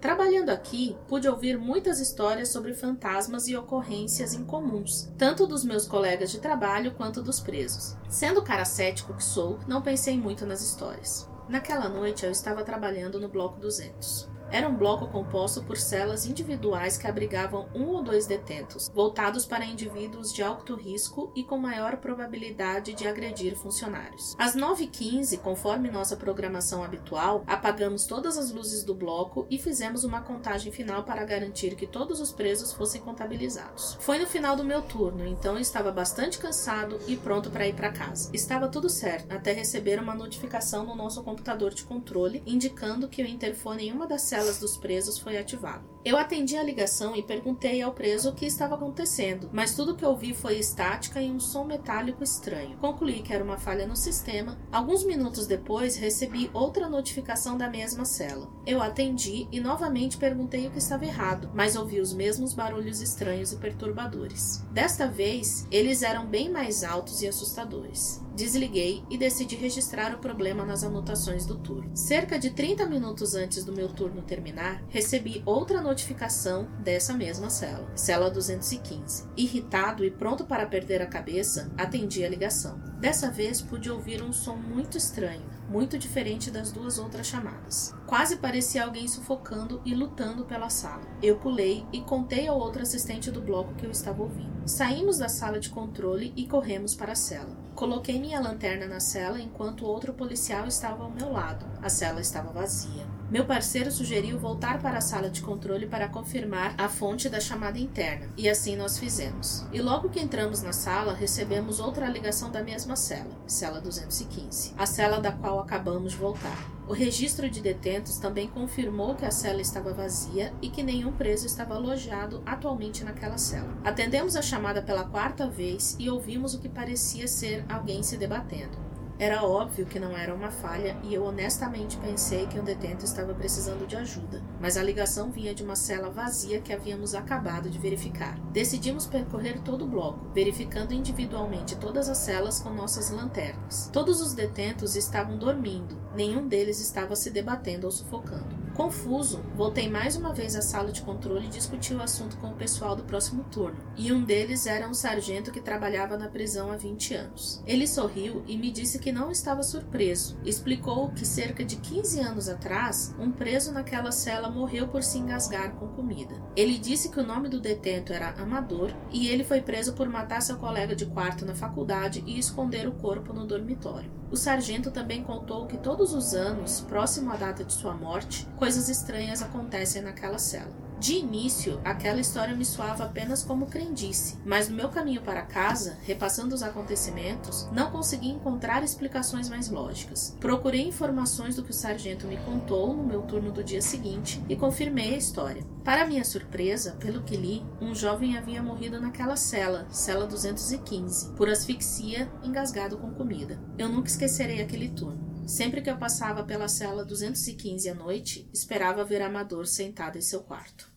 Trabalhando 0.00 0.48
aqui, 0.48 0.96
pude 1.06 1.28
ouvir 1.28 1.58
muitas 1.58 2.00
histórias 2.00 2.48
sobre 2.48 2.72
fantasmas 2.72 3.48
e 3.48 3.56
ocorrências 3.56 4.32
incomuns, 4.32 5.12
tanto 5.18 5.46
dos 5.46 5.62
meus 5.62 5.86
colegas 5.86 6.30
de 6.30 6.40
trabalho 6.40 6.94
quanto 6.94 7.22
dos 7.22 7.38
presos. 7.38 7.94
Sendo 8.08 8.42
cara 8.42 8.64
cético 8.64 9.12
que 9.12 9.22
sou, 9.22 9.58
não 9.68 9.82
pensei 9.82 10.16
muito 10.16 10.46
nas 10.46 10.62
histórias. 10.62 11.28
Naquela 11.50 11.86
noite 11.86 12.24
eu 12.24 12.30
estava 12.30 12.64
trabalhando 12.64 13.20
no 13.20 13.28
bloco 13.28 13.60
200. 13.60 14.26
Era 14.52 14.68
um 14.68 14.74
bloco 14.74 15.06
composto 15.06 15.62
por 15.62 15.76
celas 15.76 16.26
individuais 16.26 16.98
que 16.98 17.06
abrigavam 17.06 17.68
um 17.72 17.86
ou 17.90 18.02
dois 18.02 18.26
detentos, 18.26 18.90
voltados 18.92 19.46
para 19.46 19.64
indivíduos 19.64 20.32
de 20.32 20.42
alto 20.42 20.74
risco 20.74 21.30
e 21.36 21.44
com 21.44 21.56
maior 21.56 21.98
probabilidade 21.98 22.92
de 22.92 23.06
agredir 23.06 23.54
funcionários. 23.54 24.34
Às 24.36 24.56
9h15, 24.56 25.38
conforme 25.38 25.88
nossa 25.88 26.16
programação 26.16 26.82
habitual, 26.82 27.44
apagamos 27.46 28.06
todas 28.06 28.36
as 28.36 28.50
luzes 28.50 28.82
do 28.82 28.92
bloco 28.92 29.46
e 29.48 29.56
fizemos 29.56 30.02
uma 30.02 30.20
contagem 30.20 30.72
final 30.72 31.04
para 31.04 31.24
garantir 31.24 31.76
que 31.76 31.86
todos 31.86 32.20
os 32.20 32.32
presos 32.32 32.72
fossem 32.72 33.00
contabilizados. 33.00 33.96
Foi 34.00 34.18
no 34.18 34.26
final 34.26 34.56
do 34.56 34.64
meu 34.64 34.82
turno, 34.82 35.24
então 35.24 35.56
estava 35.56 35.92
bastante 35.92 36.38
cansado 36.38 36.98
e 37.06 37.16
pronto 37.16 37.50
para 37.50 37.68
ir 37.68 37.74
para 37.74 37.92
casa. 37.92 38.28
Estava 38.32 38.66
tudo 38.66 38.88
certo, 38.88 39.32
até 39.32 39.52
receber 39.52 40.00
uma 40.00 40.14
notificação 40.14 40.84
no 40.84 40.96
nosso 40.96 41.22
computador 41.22 41.72
de 41.72 41.84
controle 41.84 42.42
indicando 42.44 43.08
que 43.08 43.22
o 43.22 43.26
interfone 43.26 43.86
em 43.86 43.92
uma 43.92 44.08
das 44.08 44.22
celas 44.22 44.39
celas 44.40 44.58
dos 44.58 44.76
presos 44.76 45.18
foi 45.18 45.36
ativado. 45.36 45.84
Eu 46.02 46.16
atendi 46.16 46.56
a 46.56 46.62
ligação 46.62 47.14
e 47.14 47.22
perguntei 47.22 47.82
ao 47.82 47.92
preso 47.92 48.30
o 48.30 48.34
que 48.34 48.46
estava 48.46 48.74
acontecendo, 48.74 49.50
mas 49.52 49.74
tudo 49.74 49.94
que 49.94 50.04
ouvi 50.04 50.32
foi 50.32 50.58
estática 50.58 51.20
e 51.20 51.30
um 51.30 51.38
som 51.38 51.64
metálico 51.64 52.24
estranho. 52.24 52.78
Concluí 52.78 53.20
que 53.20 53.34
era 53.34 53.44
uma 53.44 53.58
falha 53.58 53.86
no 53.86 53.94
sistema. 53.94 54.58
Alguns 54.72 55.04
minutos 55.04 55.46
depois, 55.46 55.96
recebi 55.96 56.50
outra 56.54 56.88
notificação 56.88 57.58
da 57.58 57.68
mesma 57.68 58.06
cela. 58.06 58.48
Eu 58.66 58.80
atendi 58.80 59.46
e 59.52 59.60
novamente 59.60 60.16
perguntei 60.16 60.66
o 60.66 60.70
que 60.70 60.78
estava 60.78 61.04
errado, 61.04 61.50
mas 61.52 61.76
ouvi 61.76 62.00
os 62.00 62.14
mesmos 62.14 62.54
barulhos 62.54 63.02
estranhos 63.02 63.52
e 63.52 63.56
perturbadores. 63.56 64.64
Desta 64.72 65.06
vez, 65.06 65.66
eles 65.70 66.02
eram 66.02 66.24
bem 66.24 66.48
mais 66.48 66.82
altos 66.82 67.20
e 67.20 67.28
assustadores. 67.28 68.22
Desliguei 68.34 69.02
e 69.10 69.18
decidi 69.18 69.54
registrar 69.54 70.14
o 70.14 70.18
problema 70.18 70.64
nas 70.64 70.82
anotações 70.82 71.44
do 71.44 71.58
turno. 71.58 71.90
Cerca 71.94 72.38
de 72.38 72.48
30 72.48 72.86
minutos 72.86 73.34
antes 73.34 73.64
do 73.64 73.72
meu 73.72 73.88
turno 73.88 74.22
terminar, 74.22 74.82
recebi 74.88 75.42
outra 75.44 75.82
notificação 75.82 75.89
notificação 75.90 76.68
dessa 76.78 77.12
mesma 77.12 77.50
cela, 77.50 77.90
cela 77.96 78.30
215. 78.30 79.26
Irritado 79.36 80.04
e 80.04 80.10
pronto 80.10 80.44
para 80.44 80.66
perder 80.66 81.02
a 81.02 81.06
cabeça, 81.06 81.70
atendi 81.76 82.24
a 82.24 82.28
ligação. 82.28 82.78
Dessa 83.00 83.30
vez 83.30 83.60
pude 83.60 83.90
ouvir 83.90 84.22
um 84.22 84.32
som 84.32 84.54
muito 84.54 84.96
estranho, 84.96 85.42
muito 85.68 85.98
diferente 85.98 86.50
das 86.50 86.70
duas 86.70 86.98
outras 86.98 87.26
chamadas. 87.26 87.92
Quase 88.06 88.36
parecia 88.36 88.84
alguém 88.84 89.08
sufocando 89.08 89.82
e 89.84 89.94
lutando 89.94 90.44
pela 90.44 90.70
sala. 90.70 91.02
Eu 91.20 91.38
pulei 91.38 91.84
e 91.92 92.00
contei 92.02 92.46
ao 92.46 92.58
outro 92.58 92.82
assistente 92.82 93.30
do 93.30 93.42
bloco 93.42 93.74
que 93.74 93.84
eu 93.84 93.90
estava 93.90 94.22
ouvindo. 94.22 94.68
Saímos 94.68 95.18
da 95.18 95.28
sala 95.28 95.58
de 95.58 95.70
controle 95.70 96.32
e 96.36 96.46
corremos 96.46 96.94
para 96.94 97.12
a 97.12 97.16
cela. 97.16 97.56
Coloquei 97.74 98.20
minha 98.20 98.40
lanterna 98.40 98.86
na 98.86 99.00
cela 99.00 99.40
enquanto 99.40 99.86
outro 99.86 100.12
policial 100.12 100.66
estava 100.68 101.02
ao 101.02 101.10
meu 101.10 101.32
lado. 101.32 101.66
A 101.82 101.88
cela 101.88 102.20
estava 102.20 102.52
vazia. 102.52 103.19
Meu 103.30 103.44
parceiro 103.44 103.92
sugeriu 103.92 104.40
voltar 104.40 104.82
para 104.82 104.98
a 104.98 105.00
sala 105.00 105.30
de 105.30 105.40
controle 105.40 105.86
para 105.86 106.08
confirmar 106.08 106.74
a 106.76 106.88
fonte 106.88 107.28
da 107.28 107.38
chamada 107.38 107.78
interna, 107.78 108.28
e 108.36 108.48
assim 108.48 108.74
nós 108.74 108.98
fizemos. 108.98 109.64
E 109.72 109.80
logo 109.80 110.08
que 110.08 110.18
entramos 110.18 110.62
na 110.62 110.72
sala, 110.72 111.14
recebemos 111.14 111.78
outra 111.78 112.08
ligação 112.08 112.50
da 112.50 112.60
mesma 112.60 112.96
cela, 112.96 113.30
cela 113.46 113.80
215, 113.80 114.74
a 114.76 114.84
cela 114.84 115.20
da 115.20 115.30
qual 115.30 115.60
acabamos 115.60 116.10
de 116.10 116.18
voltar. 116.18 116.58
O 116.88 116.92
registro 116.92 117.48
de 117.48 117.60
detentos 117.60 118.18
também 118.18 118.48
confirmou 118.48 119.14
que 119.14 119.24
a 119.24 119.30
cela 119.30 119.60
estava 119.60 119.94
vazia 119.94 120.52
e 120.60 120.68
que 120.68 120.82
nenhum 120.82 121.12
preso 121.12 121.46
estava 121.46 121.76
alojado 121.76 122.42
atualmente 122.44 123.04
naquela 123.04 123.38
cela. 123.38 123.78
Atendemos 123.84 124.34
a 124.34 124.42
chamada 124.42 124.82
pela 124.82 125.04
quarta 125.04 125.48
vez 125.48 125.94
e 126.00 126.10
ouvimos 126.10 126.52
o 126.52 126.58
que 126.58 126.68
parecia 126.68 127.28
ser 127.28 127.64
alguém 127.68 128.02
se 128.02 128.16
debatendo. 128.16 128.90
Era 129.20 129.44
óbvio 129.44 129.84
que 129.84 130.00
não 130.00 130.16
era 130.16 130.34
uma 130.34 130.50
falha 130.50 130.96
e 131.02 131.12
eu 131.12 131.24
honestamente 131.24 131.98
pensei 131.98 132.46
que 132.46 132.58
um 132.58 132.64
detento 132.64 133.04
estava 133.04 133.34
precisando 133.34 133.86
de 133.86 133.94
ajuda, 133.94 134.42
mas 134.58 134.78
a 134.78 134.82
ligação 134.82 135.30
vinha 135.30 135.54
de 135.54 135.62
uma 135.62 135.76
cela 135.76 136.08
vazia 136.08 136.58
que 136.62 136.72
havíamos 136.72 137.14
acabado 137.14 137.68
de 137.68 137.78
verificar. 137.78 138.40
Decidimos 138.50 139.06
percorrer 139.06 139.60
todo 139.60 139.84
o 139.84 139.88
bloco, 139.88 140.30
verificando 140.32 140.94
individualmente 140.94 141.76
todas 141.76 142.08
as 142.08 142.16
celas 142.16 142.60
com 142.60 142.70
nossas 142.70 143.10
lanternas. 143.10 143.90
Todos 143.92 144.22
os 144.22 144.32
detentos 144.32 144.96
estavam 144.96 145.36
dormindo, 145.36 145.98
nenhum 146.14 146.48
deles 146.48 146.80
estava 146.80 147.14
se 147.14 147.28
debatendo 147.28 147.84
ou 147.84 147.92
sufocando. 147.92 148.59
Confuso, 148.80 149.42
voltei 149.54 149.90
mais 149.90 150.16
uma 150.16 150.32
vez 150.32 150.56
à 150.56 150.62
sala 150.62 150.90
de 150.90 151.02
controle 151.02 151.44
e 151.44 151.50
discuti 151.50 151.92
o 151.92 152.00
assunto 152.00 152.38
com 152.38 152.46
o 152.46 152.54
pessoal 152.54 152.96
do 152.96 153.04
próximo 153.04 153.44
turno, 153.44 153.76
e 153.94 154.10
um 154.10 154.24
deles 154.24 154.66
era 154.66 154.88
um 154.88 154.94
sargento 154.94 155.52
que 155.52 155.60
trabalhava 155.60 156.16
na 156.16 156.30
prisão 156.30 156.72
há 156.72 156.78
20 156.78 157.14
anos. 157.14 157.62
Ele 157.66 157.86
sorriu 157.86 158.42
e 158.46 158.56
me 158.56 158.70
disse 158.70 158.98
que 158.98 159.12
não 159.12 159.30
estava 159.30 159.62
surpreso. 159.62 160.38
Explicou 160.46 161.10
que 161.10 161.26
cerca 161.26 161.62
de 161.62 161.76
15 161.76 162.20
anos 162.20 162.48
atrás, 162.48 163.14
um 163.18 163.30
preso 163.30 163.70
naquela 163.70 164.10
cela 164.10 164.50
morreu 164.50 164.88
por 164.88 165.02
se 165.02 165.18
engasgar 165.18 165.74
com 165.74 165.88
comida. 165.88 166.42
Ele 166.56 166.78
disse 166.78 167.10
que 167.10 167.20
o 167.20 167.26
nome 167.26 167.50
do 167.50 167.60
detento 167.60 168.14
era 168.14 168.30
Amador 168.40 168.94
e 169.12 169.28
ele 169.28 169.44
foi 169.44 169.60
preso 169.60 169.92
por 169.92 170.08
matar 170.08 170.40
seu 170.40 170.56
colega 170.56 170.96
de 170.96 171.04
quarto 171.04 171.44
na 171.44 171.54
faculdade 171.54 172.24
e 172.26 172.38
esconder 172.38 172.88
o 172.88 172.92
corpo 172.92 173.34
no 173.34 173.46
dormitório. 173.46 174.20
O 174.30 174.36
sargento 174.36 174.92
também 174.92 175.24
contou 175.24 175.66
que 175.66 175.76
todos 175.76 176.14
os 176.14 176.34
anos, 176.34 176.82
próximo 176.82 177.32
à 177.32 177.36
data 177.36 177.64
de 177.64 177.72
sua 177.72 177.94
morte, 177.94 178.46
coisas 178.70 178.88
estranhas 178.88 179.42
acontecem 179.42 180.00
naquela 180.00 180.38
cela. 180.38 180.70
De 181.00 181.14
início, 181.14 181.80
aquela 181.84 182.20
história 182.20 182.54
me 182.54 182.64
soava 182.64 183.02
apenas 183.02 183.42
como 183.42 183.66
crendice, 183.66 184.38
mas 184.44 184.68
no 184.68 184.76
meu 184.76 184.88
caminho 184.90 185.22
para 185.22 185.42
casa, 185.42 185.98
repassando 186.02 186.54
os 186.54 186.62
acontecimentos, 186.62 187.68
não 187.72 187.90
consegui 187.90 188.28
encontrar 188.28 188.84
explicações 188.84 189.48
mais 189.48 189.68
lógicas. 189.68 190.36
Procurei 190.38 190.86
informações 190.86 191.56
do 191.56 191.64
que 191.64 191.72
o 191.72 191.74
sargento 191.74 192.28
me 192.28 192.36
contou 192.36 192.94
no 192.94 193.02
meu 193.02 193.22
turno 193.22 193.50
do 193.50 193.64
dia 193.64 193.82
seguinte 193.82 194.40
e 194.48 194.54
confirmei 194.54 195.14
a 195.14 195.18
história. 195.18 195.64
Para 195.82 196.06
minha 196.06 196.24
surpresa, 196.24 196.92
pelo 197.00 197.22
que 197.22 197.36
li, 197.36 197.66
um 197.80 197.92
jovem 197.92 198.38
havia 198.38 198.62
morrido 198.62 199.00
naquela 199.00 199.34
cela, 199.34 199.88
cela 199.90 200.28
215, 200.28 201.32
por 201.32 201.48
asfixia 201.48 202.30
engasgado 202.44 202.96
com 202.98 203.10
comida. 203.10 203.58
Eu 203.76 203.88
nunca 203.88 204.08
esquecerei 204.08 204.62
aquele 204.62 204.90
turno. 204.90 205.29
Sempre 205.50 205.82
que 205.82 205.90
eu 205.90 205.96
passava 205.96 206.44
pela 206.44 206.68
cela 206.68 207.04
215 207.04 207.88
à 207.88 207.94
noite, 207.94 208.48
esperava 208.54 209.04
ver 209.04 209.20
Amador 209.20 209.66
sentado 209.66 210.16
em 210.16 210.20
seu 210.20 210.44
quarto. 210.44 210.88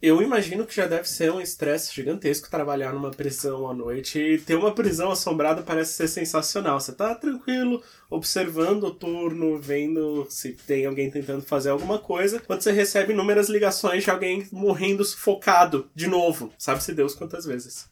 Eu 0.00 0.22
imagino 0.22 0.64
que 0.64 0.76
já 0.76 0.86
deve 0.86 1.08
ser 1.08 1.32
um 1.32 1.40
estresse 1.40 1.92
gigantesco 1.92 2.48
trabalhar 2.48 2.92
numa 2.92 3.10
prisão 3.10 3.68
à 3.68 3.74
noite. 3.74 4.16
E 4.16 4.38
ter 4.38 4.54
uma 4.54 4.72
prisão 4.72 5.10
assombrada 5.10 5.60
parece 5.60 5.94
ser 5.94 6.06
sensacional. 6.06 6.78
Você 6.78 6.92
tá 6.92 7.16
tranquilo, 7.16 7.82
observando 8.08 8.84
o 8.84 8.94
turno, 8.94 9.58
vendo 9.58 10.24
se 10.30 10.52
tem 10.52 10.86
alguém 10.86 11.10
tentando 11.10 11.42
fazer 11.42 11.70
alguma 11.70 11.98
coisa, 11.98 12.38
quando 12.38 12.62
você 12.62 12.70
recebe 12.70 13.12
inúmeras 13.12 13.48
ligações 13.48 14.04
de 14.04 14.10
alguém 14.10 14.46
morrendo 14.52 15.04
sufocado 15.04 15.90
de 15.96 16.06
novo. 16.06 16.52
Sabe-se 16.56 16.94
Deus 16.94 17.12
quantas 17.12 17.44
vezes. 17.44 17.90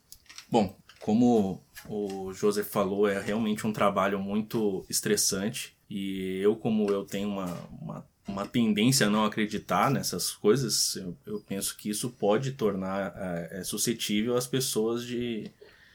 Bom, 0.48 0.76
como 1.06 1.62
o 1.88 2.32
Joseph 2.32 2.66
falou, 2.66 3.06
é 3.06 3.20
realmente 3.20 3.64
um 3.64 3.72
trabalho 3.72 4.18
muito 4.18 4.84
estressante. 4.90 5.76
E 5.88 6.40
eu, 6.42 6.56
como 6.56 6.90
eu 6.90 7.04
tenho 7.04 7.28
uma, 7.28 7.46
uma 7.80 8.04
uma 8.26 8.44
tendência 8.44 9.06
a 9.06 9.10
não 9.10 9.24
acreditar 9.24 9.88
nessas 9.88 10.32
coisas, 10.32 10.96
eu, 10.96 11.16
eu 11.24 11.40
penso 11.42 11.76
que 11.76 11.88
isso 11.88 12.10
pode 12.10 12.50
tornar 12.54 13.14
é, 13.16 13.60
é, 13.60 13.62
suscetível 13.62 14.36
as 14.36 14.48
pessoas 14.48 15.06
de, 15.06 15.48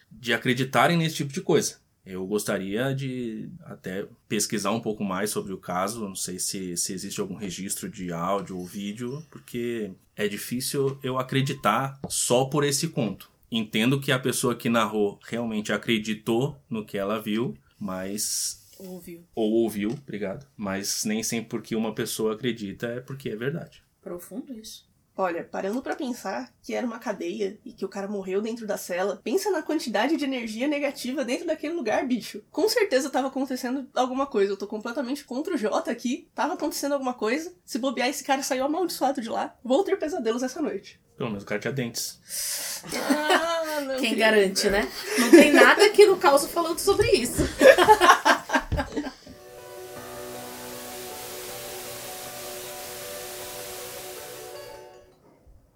de 0.09 0.33
acreditarem 0.33 0.95
nesse 0.95 1.17
tipo 1.17 1.33
de 1.33 1.41
coisa. 1.41 1.81
Eu 2.05 2.25
gostaria 2.25 2.95
de 2.95 3.49
até 3.65 4.07
pesquisar 4.29 4.71
um 4.71 4.79
pouco 4.79 5.03
mais 5.03 5.29
sobre 5.29 5.51
o 5.51 5.57
caso, 5.57 6.07
não 6.07 6.15
sei 6.15 6.39
se, 6.39 6.77
se 6.77 6.93
existe 6.93 7.19
algum 7.19 7.35
registro 7.35 7.89
de 7.89 8.13
áudio 8.13 8.57
ou 8.57 8.65
vídeo, 8.65 9.21
porque 9.29 9.91
é 10.15 10.25
difícil 10.25 10.97
eu 11.03 11.19
acreditar 11.19 11.99
só 12.07 12.45
por 12.45 12.63
esse 12.63 12.87
conto. 12.87 13.29
Entendo 13.51 13.99
que 13.99 14.11
a 14.11 14.19
pessoa 14.19 14.55
que 14.55 14.69
narrou 14.69 15.19
realmente 15.23 15.73
acreditou 15.73 16.57
no 16.69 16.85
que 16.85 16.97
ela 16.97 17.21
viu, 17.21 17.53
mas 17.77 18.61
Ouviu. 18.87 19.23
Ou 19.35 19.51
ouviu, 19.51 19.91
obrigado. 19.91 20.47
Mas 20.57 21.05
nem 21.05 21.21
sempre 21.21 21.49
porque 21.49 21.75
uma 21.75 21.93
pessoa 21.93 22.33
acredita 22.33 22.87
é 22.87 22.99
porque 22.99 23.29
é 23.29 23.35
verdade. 23.35 23.83
Profundo 24.01 24.53
isso. 24.53 24.89
Olha, 25.15 25.43
parando 25.43 25.81
para 25.81 25.95
pensar 25.95 26.51
que 26.63 26.73
era 26.73 26.87
uma 26.87 26.97
cadeia 26.97 27.59
e 27.65 27.73
que 27.73 27.85
o 27.85 27.89
cara 27.89 28.07
morreu 28.07 28.41
dentro 28.41 28.65
da 28.65 28.77
cela, 28.77 29.19
pensa 29.23 29.51
na 29.51 29.61
quantidade 29.61 30.15
de 30.15 30.23
energia 30.23 30.67
negativa 30.67 31.23
dentro 31.23 31.45
daquele 31.45 31.73
lugar, 31.73 32.07
bicho. 32.07 32.41
Com 32.49 32.67
certeza 32.67 33.09
tava 33.09 33.27
acontecendo 33.27 33.87
alguma 33.93 34.25
coisa. 34.25 34.53
Eu 34.53 34.57
tô 34.57 34.65
completamente 34.65 35.25
contra 35.25 35.53
o 35.53 35.57
Jota 35.57 35.91
aqui. 35.91 36.29
Tava 36.33 36.53
acontecendo 36.53 36.93
alguma 36.93 37.13
coisa. 37.13 37.53
Se 37.65 37.77
bobear, 37.77 38.07
esse 38.07 38.23
cara 38.23 38.41
saiu 38.41 38.63
amaldiçoado 38.63 39.21
de 39.21 39.29
lá. 39.29 39.55
Vou 39.63 39.83
ter 39.83 39.99
pesadelos 39.99 40.41
essa 40.41 40.61
noite. 40.61 40.99
Pelo 41.21 41.29
menos 41.29 41.43
o 41.43 41.45
cara 41.45 41.61
tinha 41.61 41.71
dentes. 41.71 42.19
Ah, 42.95 43.79
não 43.81 43.97
Quem 43.97 44.17
garante, 44.17 44.71
né? 44.71 44.91
Não 45.19 45.29
tem 45.29 45.53
nada 45.53 45.85
aqui 45.85 46.07
no 46.07 46.17
caos 46.17 46.47
falando 46.47 46.79
sobre 46.79 47.11
isso. 47.11 47.43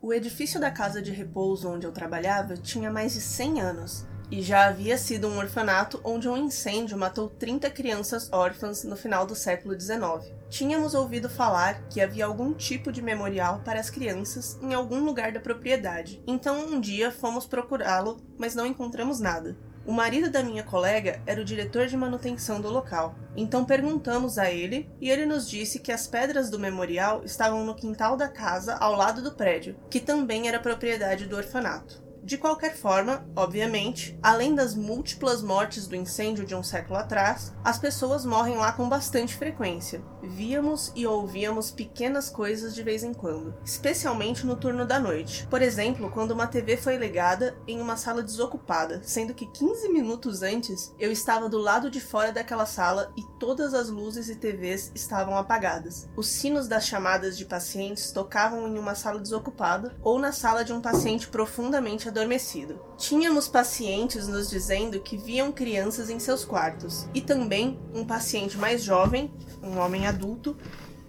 O 0.01 0.11
edifício 0.11 0.59
da 0.59 0.71
casa 0.71 0.99
de 0.99 1.11
repouso 1.11 1.69
onde 1.69 1.85
eu 1.85 1.91
trabalhava 1.91 2.57
tinha 2.57 2.89
mais 2.89 3.13
de 3.13 3.21
100 3.21 3.61
anos 3.61 4.14
e 4.32 4.41
já 4.41 4.67
havia 4.67 4.98
sido 4.98 5.27
um 5.27 5.38
orfanato 5.38 6.00
onde 6.03 6.27
um 6.27 6.38
incêndio 6.38 6.98
matou 6.98 7.29
30 7.29 7.70
crianças 7.70 8.32
órfãs 8.32 8.84
no 8.84 8.96
final 8.96 9.25
do 9.25 9.36
século 9.36 9.79
XIX. 9.79 10.34
Tínhamos 10.50 10.94
ouvido 10.94 11.29
falar 11.29 11.82
que 11.89 12.01
havia 12.01 12.25
algum 12.25 12.53
tipo 12.53 12.91
de 12.91 13.01
memorial 13.01 13.62
para 13.63 13.79
as 13.79 13.89
crianças 13.89 14.58
em 14.62 14.74
algum 14.74 15.03
lugar 15.03 15.32
da 15.32 15.39
propriedade, 15.39 16.22
então 16.25 16.65
um 16.67 16.79
dia 16.79 17.12
fomos 17.12 17.46
procurá-lo, 17.46 18.17
mas 18.38 18.55
não 18.55 18.65
encontramos 18.65 19.20
nada. 19.20 19.55
O 19.86 19.91
marido 19.91 20.32
da 20.32 20.41
minha 20.41 20.63
colega 20.63 21.22
era 21.27 21.39
o 21.39 21.46
diretor 21.46 21.86
de 21.86 21.96
manutenção 21.96 22.60
do 22.60 22.70
local, 22.70 23.13
então 23.36 23.63
perguntamos 23.63 24.39
a 24.39 24.50
ele 24.50 24.89
e 25.00 25.12
ele 25.12 25.27
nos 25.27 25.48
disse 25.48 25.79
que 25.79 25.91
as 25.91 26.08
pedras 26.08 26.50
do 26.50 26.58
memorial 26.58 27.24
estavam 27.24 27.63
no 27.63 27.75
quintal 27.75 28.17
da 28.17 28.27
casa 28.27 28.75
ao 28.77 28.96
lado 28.96 29.22
do 29.22 29.34
prédio, 29.34 29.75
que 29.88 30.00
também 30.00 30.48
era 30.48 30.60
propriedade 30.60 31.27
do 31.27 31.36
orfanato. 31.36 32.04
De 32.25 32.39
qualquer 32.39 32.75
forma, 32.75 33.24
obviamente, 33.36 34.17
além 34.20 34.55
das 34.55 34.74
múltiplas 34.74 35.44
mortes 35.44 35.86
do 35.86 35.96
incêndio 35.96 36.44
de 36.44 36.55
um 36.55 36.63
século 36.63 36.98
atrás, 36.98 37.53
as 37.63 37.77
pessoas 37.77 38.25
morrem 38.25 38.58
lá 38.58 38.72
com 38.72 38.89
bastante 38.89 39.36
frequência. 39.36 40.03
Víamos 40.24 40.91
e 40.96 41.05
ouvíamos 41.05 41.70
pequenas 41.70 42.27
coisas 42.27 42.74
de 42.74 42.82
vez 42.82 43.03
em 43.03 43.13
quando, 43.13 43.53
especialmente 43.63 44.44
no 44.44 44.55
turno 44.55 44.88
da 44.88 45.00
noite. 45.00 45.46
Por 45.51 45.62
exemplo, 45.62 46.10
quando 46.10 46.32
uma 46.32 46.48
TV 46.48 46.75
foi 46.77 46.98
ligada 46.98 47.55
em 47.67 47.79
uma 47.79 47.96
sala 47.96 48.24
desocupada, 48.24 49.03
sendo 49.03 49.36
que 49.36 49.46
15 49.46 49.89
minutos 49.89 50.41
antes 50.41 50.96
eu 50.98 51.12
estava 51.12 51.48
do 51.48 51.60
lado 51.60 51.91
de 51.91 52.01
fora 52.01 52.32
daquela 52.32 52.65
sala 52.65 53.13
e 53.15 53.22
todas 53.39 53.75
as 53.75 53.88
luzes 53.88 54.29
e 54.29 54.36
TVs 54.36 54.91
estavam 54.96 55.38
apagadas. 55.38 56.10
Os 56.17 56.25
sinos 56.25 56.67
das 56.67 56.88
chamadas 56.88 57.38
de 57.38 57.46
pacientes 57.46 58.12
tocavam 58.12 58.67
em 58.67 58.79
uma 58.79 58.96
sala 58.96 59.20
desocupada 59.20 59.96
ou 60.01 60.17
na 60.17 60.32
sala 60.32 60.65
de 60.65 60.74
um 60.74 60.82
paciente 60.82 61.27
profundamente 61.27 62.14
adormecido. 62.15 62.79
Tínhamos 62.98 63.50
pacientes 63.50 64.27
nos 64.27 64.50
dizendo 64.50 65.01
que 65.01 65.17
viam 65.17 65.51
crianças 65.51 66.10
em 66.10 66.17
seus 66.17 66.45
quartos, 66.45 67.07
e 67.13 67.19
também 67.19 67.77
um 67.93 68.05
paciente 68.05 68.57
mais 68.57 68.81
jovem, 68.81 69.29
um 69.62 69.77
homem 69.77 70.07
adulto, 70.07 70.55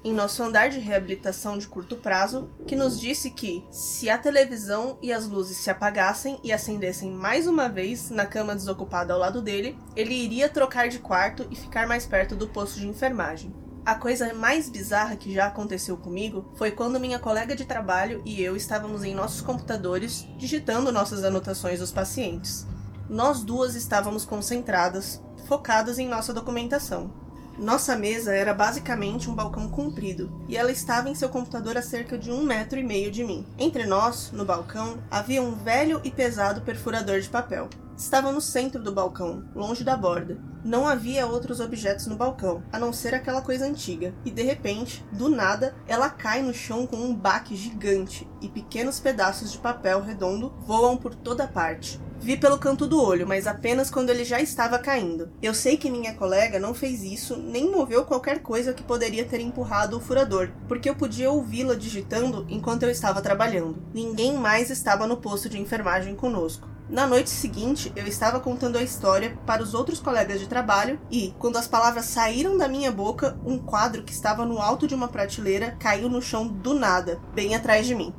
em 0.05 0.13
nosso 0.13 0.43
andar 0.43 0.69
de 0.69 0.79
reabilitação 0.79 1.59
de 1.59 1.67
curto 1.67 1.97
prazo 1.97 2.49
que 2.65 2.77
nos 2.77 3.01
disse 3.01 3.31
que, 3.31 3.65
se 3.73 4.09
a 4.09 4.17
televisão 4.17 4.99
e 5.03 5.13
as 5.13 5.27
luzes 5.27 5.57
se 5.57 5.69
apagassem 5.69 6.39
e 6.45 6.53
acendessem 6.53 7.11
mais 7.11 7.47
uma 7.47 7.69
vez 7.69 8.11
na 8.11 8.25
cama 8.25 8.55
desocupada 8.55 9.13
ao 9.13 9.19
lado 9.19 9.43
dele, 9.43 9.77
ele 9.97 10.15
iria 10.15 10.49
trocar 10.49 10.89
de 10.89 11.01
quarto 11.01 11.47
e 11.51 11.57
ficar 11.57 11.89
mais 11.89 12.07
perto 12.07 12.37
do 12.37 12.47
posto 12.47 12.79
de 12.79 12.87
enfermagem. 12.87 13.53
A 13.87 13.95
coisa 13.95 14.35
mais 14.35 14.69
bizarra 14.69 15.15
que 15.15 15.33
já 15.33 15.47
aconteceu 15.47 15.97
comigo 15.97 16.45
foi 16.57 16.73
quando 16.73 16.99
minha 16.99 17.21
colega 17.21 17.55
de 17.55 17.65
trabalho 17.65 18.21
e 18.25 18.43
eu 18.43 18.57
estávamos 18.57 19.05
em 19.05 19.15
nossos 19.15 19.41
computadores 19.41 20.27
digitando 20.37 20.91
nossas 20.91 21.23
anotações 21.23 21.79
dos 21.79 21.93
pacientes. 21.93 22.67
Nós 23.09 23.45
duas 23.45 23.77
estávamos 23.77 24.25
concentradas, 24.25 25.23
focadas 25.47 26.01
em 26.01 26.09
nossa 26.09 26.35
documentação. 26.35 27.13
Nossa 27.57 27.95
mesa 27.95 28.35
era 28.35 28.53
basicamente 28.53 29.31
um 29.31 29.35
balcão 29.37 29.69
comprido, 29.69 30.45
e 30.49 30.57
ela 30.57 30.73
estava 30.73 31.09
em 31.09 31.15
seu 31.15 31.29
computador 31.29 31.77
a 31.77 31.83
cerca 31.83 32.19
de 32.19 32.33
um 32.33 32.43
metro 32.43 32.81
e 32.81 32.83
meio 32.83 33.13
de 33.13 33.23
mim. 33.23 33.47
Entre 33.57 33.87
nós, 33.87 34.33
no 34.33 34.45
balcão, 34.45 34.99
havia 35.09 35.41
um 35.41 35.55
velho 35.55 36.01
e 36.03 36.11
pesado 36.11 36.63
perfurador 36.63 37.21
de 37.21 37.29
papel. 37.29 37.71
Estava 37.97 38.31
no 38.31 38.43
centro 38.43 38.83
do 38.83 38.93
balcão, 38.93 39.43
longe 39.55 39.83
da 39.83 39.97
borda. 39.97 40.37
Não 40.63 40.87
havia 40.87 41.27
outros 41.27 41.61
objetos 41.61 42.07
no 42.07 42.15
balcão, 42.15 42.63
a 42.71 42.79
não 42.79 42.93
ser 42.93 43.15
aquela 43.15 43.41
coisa 43.41 43.65
antiga. 43.65 44.15
E 44.23 44.31
de 44.31 44.43
repente, 44.43 45.03
do 45.13 45.31
nada, 45.31 45.75
ela 45.89 46.11
cai 46.11 46.43
no 46.43 46.53
chão 46.53 46.87
com 46.87 46.97
um 46.97 47.15
baque 47.15 47.57
gigante 47.57 48.29
e 48.43 48.49
pequenos 48.49 49.01
pedaços 49.01 49.51
de 49.51 49.57
papel 49.57 50.03
redondo 50.03 50.53
voam 50.61 50.95
por 50.99 51.15
toda 51.15 51.49
parte. 51.49 51.99
Vi 52.21 52.37
pelo 52.37 52.59
canto 52.59 52.87
do 52.87 53.03
olho, 53.03 53.27
mas 53.27 53.47
apenas 53.47 53.91
quando 53.91 54.11
ele 54.11 54.25
já 54.25 54.41
estava 54.41 54.79
caindo. 54.79 55.31
Eu 55.41 55.55
sei 55.55 55.79
que 55.79 55.91
minha 55.91 56.15
colega 56.15 56.59
não 56.59 56.75
fez 56.75 57.03
isso, 57.03 57.37
nem 57.39 57.71
moveu 57.71 58.05
qualquer 58.05 58.41
coisa 58.41 58.75
que 58.75 58.83
poderia 58.83 59.25
ter 59.25 59.41
empurrado 59.41 59.97
o 59.97 60.01
furador, 60.01 60.51
porque 60.69 60.91
eu 60.91 60.95
podia 60.95 61.31
ouvi-la 61.31 61.75
digitando 61.75 62.45
enquanto 62.49 62.83
eu 62.83 62.91
estava 62.91 63.23
trabalhando. 63.23 63.83
Ninguém 63.95 64.35
mais 64.35 64.69
estava 64.69 65.07
no 65.07 65.17
posto 65.17 65.49
de 65.49 65.59
enfermagem 65.59 66.15
conosco. 66.15 66.76
Na 66.89 67.05
noite 67.05 67.31
seguinte, 67.31 67.93
eu 67.97 68.07
estava 68.07 68.39
contando 68.39 68.79
a 68.79 68.83
história 68.83 69.37
para 69.45 69.61
os 69.61 69.75
outros 69.75 69.99
colegas 69.99 70.39
de 70.39 70.49
trabalho 70.49 71.01
e, 71.11 71.35
quando 71.37 71.57
as 71.57 71.67
palavras 71.67 72.05
saíram 72.05 72.57
da 72.57 72.69
minha 72.69 72.93
boca, 72.93 73.37
um 73.45 73.59
quadro 73.59 74.05
que 74.05 74.13
estava 74.13 74.47
no 74.47 74.61
alto 74.61 74.87
de 74.87 74.95
uma 74.95 75.09
prateleira 75.09 75.73
caiu 75.81 76.09
no 76.09 76.23
chão 76.23 76.47
do 76.47 76.75
nada, 76.75 77.21
bem 77.35 77.57
atrás 77.57 77.87
de 77.87 77.95
mim. 77.95 78.15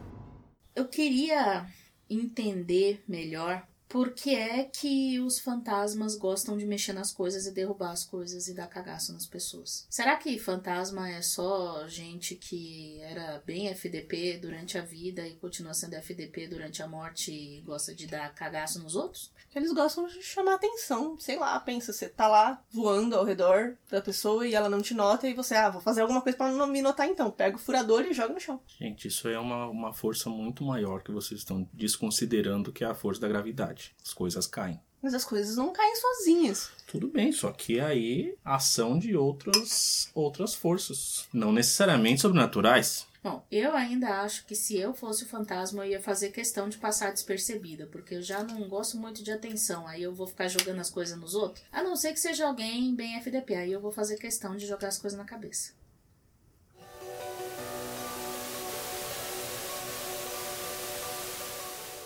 Eu 0.76 0.86
queria 0.90 1.66
entender 2.10 3.02
melhor 3.08 3.66
por 3.88 4.12
que 4.12 4.36
é 4.36 4.64
que 4.66 5.20
os 5.20 5.40
fantasmas 5.40 6.16
gostam 6.16 6.58
de 6.58 6.66
mexer 6.66 6.94
nas 6.94 7.12
coisas 7.12 7.46
e 7.46 7.54
derrubar 7.54 7.92
as 7.92 8.04
coisas 8.04 8.48
e 8.48 8.54
dar 8.54 8.68
cagaço 8.68 9.14
nas 9.14 9.26
pessoas? 9.26 9.88
Será 9.90 10.16
que 10.18 10.38
fantasma 10.38 11.10
é 11.10 11.22
só 11.22 11.88
gente 11.88 12.36
que 12.36 13.00
era 13.02 13.42
bem 13.46 13.68
FDP 13.70 14.40
durante 14.42 14.78
a 14.78 14.82
vida 14.82 15.26
e 15.28 15.36
continua 15.36 15.74
sendo 15.74 15.96
FDP 15.96 16.48
durante 16.48 16.84
a 16.84 16.88
morte 16.88 17.32
e 17.32 17.62
gosta 17.62 17.94
de 17.96 18.08
dar 18.08 18.34
cagaço 18.34 18.82
nos 18.82 18.96
outros? 18.96 19.32
Eles 19.56 19.74
gostam 19.74 20.06
de 20.06 20.22
chamar 20.22 20.56
atenção, 20.56 21.18
sei 21.20 21.38
lá, 21.38 21.60
pensa, 21.60 21.92
você 21.92 22.08
tá 22.08 22.28
lá 22.28 22.62
voando 22.72 23.16
ao 23.16 23.26
redor 23.26 23.76
da 23.90 24.02
pessoa 24.02 24.46
e 24.46 24.54
ela 24.54 24.70
não 24.70 24.82
te 24.82 24.94
nota 24.94 25.28
e 25.28 25.34
você, 25.34 25.56
ah, 25.56 25.70
vou 25.70 25.82
fazer 25.82 26.02
alguma 26.02 26.22
coisa 26.22 26.38
para 26.38 26.52
não 26.52 26.68
me 26.68 26.82
notar 26.82 27.08
então. 27.08 27.32
Pega 27.32 27.56
o 27.56 27.60
furador 27.60 28.06
e 28.06 28.14
joga 28.14 28.34
no 28.34 28.40
chão. 28.40 28.62
Gente, 28.80 29.08
isso 29.08 29.28
é 29.28 29.40
uma, 29.40 29.68
uma 29.68 29.94
força 29.94 30.30
muito 30.30 30.64
maior 30.64 31.02
que 31.02 31.12
vocês 31.12 31.40
estão 31.40 31.68
desconsiderando 31.74 32.72
que 32.72 32.84
é 32.84 32.88
a 32.88 32.94
força 32.94 33.22
da 33.22 33.28
gravidade. 33.28 33.77
As 34.04 34.14
coisas 34.14 34.48
caem. 34.48 34.80
Mas 35.02 35.14
as 35.14 35.24
coisas 35.24 35.56
não 35.56 35.72
caem 35.72 35.96
sozinhas. 35.96 36.70
Tudo 36.88 37.08
bem, 37.08 37.32
só 37.32 37.52
que 37.52 37.80
aí 37.80 38.36
ação 38.44 38.98
de 38.98 39.16
outras 39.16 40.10
outras 40.14 40.54
forças, 40.56 41.28
não 41.32 41.52
necessariamente 41.52 42.22
sobrenaturais. 42.22 43.06
Bom, 43.24 43.46
eu 43.52 43.76
ainda 43.76 44.22
acho 44.22 44.46
que 44.46 44.56
se 44.56 44.78
eu 44.78 44.94
fosse 44.94 45.26
o 45.26 45.28
fantasma, 45.28 45.86
eu 45.86 45.92
ia 45.92 46.02
fazer 46.02 46.30
questão 46.30 46.70
de 46.70 46.78
passar 46.78 47.12
despercebida, 47.12 47.86
porque 47.88 48.16
eu 48.16 48.22
já 48.22 48.42
não 48.42 48.70
gosto 48.70 48.98
muito 48.98 49.22
de 49.22 49.32
atenção. 49.32 49.86
Aí 49.86 50.02
eu 50.02 50.14
vou 50.14 50.28
ficar 50.28 50.48
jogando 50.48 50.80
as 50.80 50.90
coisas 50.90 51.18
nos 51.18 51.36
outros. 51.36 51.66
A 51.72 51.84
não 51.84 51.96
ser 51.96 52.14
que 52.14 52.20
seja 52.20 52.48
alguém 52.48 52.96
bem 52.96 53.18
FDP, 53.18 53.56
aí 53.56 53.72
eu 53.72 53.82
vou 53.82 53.92
fazer 53.92 54.18
questão 54.18 54.56
de 54.56 54.66
jogar 54.66 54.88
as 54.88 54.98
coisas 54.98 55.20
na 55.20 55.26
cabeça. 55.26 55.74